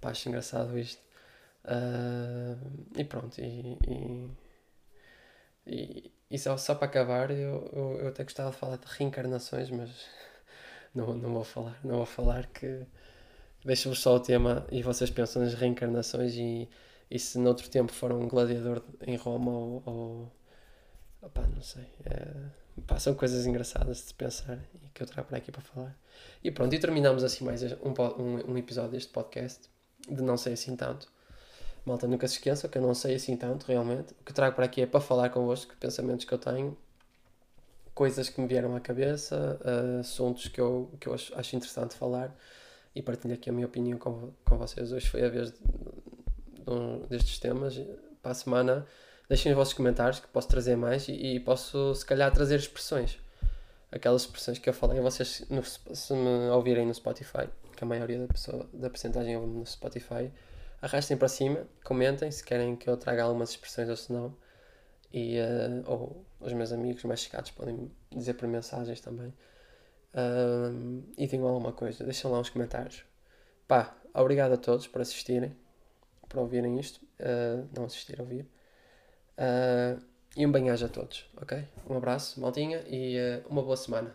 Pá, 0.01 0.09
acho 0.09 0.27
engraçado 0.27 0.79
isto. 0.79 1.03
Uh, 1.65 2.57
e 2.97 3.05
pronto, 3.05 3.39
e, 3.41 3.79
e, 3.87 4.31
e, 5.67 6.13
e 6.31 6.39
só, 6.39 6.57
só 6.57 6.75
para 6.75 6.87
acabar, 6.87 7.31
eu, 7.31 7.71
eu, 7.73 7.99
eu, 8.01 8.09
até 8.09 8.25
gostava 8.25 8.51
de 8.51 8.57
falar 8.57 8.77
de 8.77 8.87
reencarnações, 8.87 9.71
mas 9.71 9.91
não, 10.95 11.15
não 11.15 11.33
vou 11.35 11.45
falar. 11.45 11.79
Não 11.85 11.97
vou 11.97 12.07
falar 12.07 12.47
que 12.47 12.87
deixo-vos 13.65 14.01
só 14.01 14.17
o 14.17 14.21
tema 14.21 14.67
e 14.71 14.83
vocês 14.83 15.11
pensam 15.11 15.43
nas 15.43 15.55
reencarnações 15.55 16.35
e, 16.35 16.69
e 17.11 17.19
se 17.19 17.39
noutro 17.39 17.69
tempo 17.69 17.93
for 17.93 18.13
um 18.13 18.27
gladiador 18.29 18.83
em 19.07 19.17
Roma 19.17 19.51
ou. 19.51 19.83
ou 19.87 20.33
não 21.55 21.63
sei. 21.63 21.87
É, 22.07 22.99
são 22.99 23.15
coisas 23.15 23.47
engraçadas 23.47 24.07
de 24.07 24.15
pensar 24.15 24.59
e 24.83 24.89
que 24.89 25.03
eu 25.03 25.07
trago 25.07 25.29
para 25.29 25.39
aqui 25.39 25.53
para 25.53 25.61
falar. 25.61 25.99
E 26.43 26.51
pronto, 26.51 26.75
e 26.75 26.79
terminamos 26.79 27.23
assim 27.23 27.45
mais 27.45 27.63
um, 27.63 27.93
um, 28.19 28.53
um 28.53 28.59
episódio 28.59 28.93
deste 28.93 29.13
podcast, 29.13 29.69
de 30.09 30.23
não 30.23 30.37
sei 30.37 30.55
assim 30.55 30.75
tanto. 30.77 31.11
Malta, 31.85 32.07
nunca 32.07 32.29
se 32.29 32.35
esqueça 32.35 32.69
que 32.69 32.77
eu 32.77 32.83
não 32.83 32.95
sei 32.95 33.15
assim 33.15 33.37
tanto, 33.37 33.67
realmente. 33.67 34.13
O 34.21 34.25
que 34.25 34.33
trago 34.33 34.55
para 34.55 34.65
aqui 34.65 34.83
é 34.83 34.87
para 34.87 35.01
falar 35.01 35.31
convosco, 35.31 35.75
pensamentos 35.79 36.25
que 36.25 36.33
eu 36.33 36.39
tenho, 36.39 36.77
coisas 37.95 38.29
que 38.29 38.41
me 38.41 38.47
vieram 38.47 38.77
à 38.77 38.81
cabeça, 38.81 39.59
uh, 39.63 40.01
assuntos 40.01 40.49
que 40.49 40.61
eu, 40.61 40.91
que 41.01 41.09
eu 41.09 41.15
acho, 41.15 41.35
acho, 41.39 41.57
interessante 41.57 41.95
falar 41.95 42.35
e 42.95 43.03
partilho 43.03 43.35
aqui 43.35 43.49
a 43.51 43.53
minha 43.53 43.67
opinião 43.67 43.99
com, 43.99 44.33
com 44.45 44.59
vocês. 44.59 44.93
Hoje 44.93 45.09
foi 45.09 45.25
a 45.25 45.29
vez 45.29 45.53
de, 45.53 45.59
de 45.59 46.71
um 46.71 47.07
destes 47.09 47.39
temas. 47.39 47.81
Para 48.23 48.33
a 48.33 48.35
semana, 48.35 48.87
deixem 49.29 49.51
os 49.51 49.57
vossos 49.57 49.73
comentários 49.73 50.21
que 50.21 50.29
posso 50.29 50.49
trazer 50.49 50.77
mais 50.77 51.09
e, 51.09 51.13
e, 51.13 51.41
posso, 51.41 51.95
se 51.95 52.05
calhar, 52.05 52.31
trazer 52.33 52.57
expressões. 52.57 53.19
Aquelas 53.91 54.23
expressões 54.23 54.59
que 54.59 54.69
eu 54.69 54.75
falei, 54.75 55.01
vocês, 55.01 55.45
no, 55.49 55.65
se 55.65 56.13
me 56.13 56.51
ouvirem 56.51 56.87
no 56.87 56.95
Spotify, 56.95 57.49
que 57.75 57.83
a 57.83 57.87
maioria 57.87 58.19
da, 58.19 58.27
pessoa, 58.27 58.69
da 58.73 58.91
percentagem 58.91 59.37
ouve 59.37 59.49
no 59.49 59.67
Spotify 59.67 60.31
arrastem 60.81 61.17
para 61.17 61.29
cima, 61.29 61.67
comentem 61.85 62.31
se 62.31 62.43
querem 62.45 62.77
que 62.77 62.89
eu 62.89 62.97
traga 62.97 63.23
algumas 63.23 63.51
expressões 63.51 63.89
ou 63.89 63.97
se 63.97 64.13
não. 64.13 64.37
E, 65.13 65.39
uh, 65.41 65.91
ou 65.91 66.25
os 66.41 66.53
meus 66.53 66.73
amigos 66.73 67.03
mais 67.05 67.21
chegados 67.21 67.51
podem 67.51 67.91
dizer 68.11 68.35
por 68.35 68.49
mensagens 68.49 69.01
também. 69.01 69.35
Uh, 70.15 71.05
e 71.17 71.27
digam 71.27 71.47
alguma 71.47 71.73
coisa, 71.73 72.05
deixem 72.05 72.31
lá 72.31 72.39
uns 72.39 72.51
comentários. 72.51 73.05
Pá, 73.69 73.97
obrigado 74.15 74.53
a 74.53 74.57
todos 74.57 74.87
por 74.87 75.01
assistirem, 75.01 75.57
por 76.29 76.41
ouvirem 76.41 76.79
isto. 76.79 77.05
Uh, 77.21 77.69
não 77.77 77.85
assistir, 77.85 78.21
ouvir. 78.21 78.49
Uh, 79.37 80.03
e 80.37 80.47
um 80.47 80.53
banhagem 80.53 80.87
a 80.87 80.91
todos, 80.91 81.29
ok? 81.37 81.67
Um 81.89 81.97
abraço, 81.97 82.41
maltinha, 82.41 82.85
e 82.87 83.17
uma 83.49 83.63
boa 83.63 83.77
semana. 83.77 84.15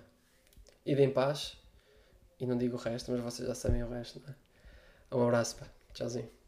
Idem 0.85 1.09
em 1.09 1.11
paz. 1.11 1.57
E 2.39 2.45
não 2.45 2.57
digo 2.57 2.75
o 2.75 2.79
resto, 2.79 3.11
mas 3.11 3.21
vocês 3.21 3.47
já 3.47 3.55
sabem 3.55 3.83
o 3.83 3.89
resto, 3.89 4.21
não 4.21 4.29
é? 4.29 4.35
Um 5.15 5.23
abraço, 5.23 5.57
pá. 5.57 5.67
Tchauzinho. 5.93 6.44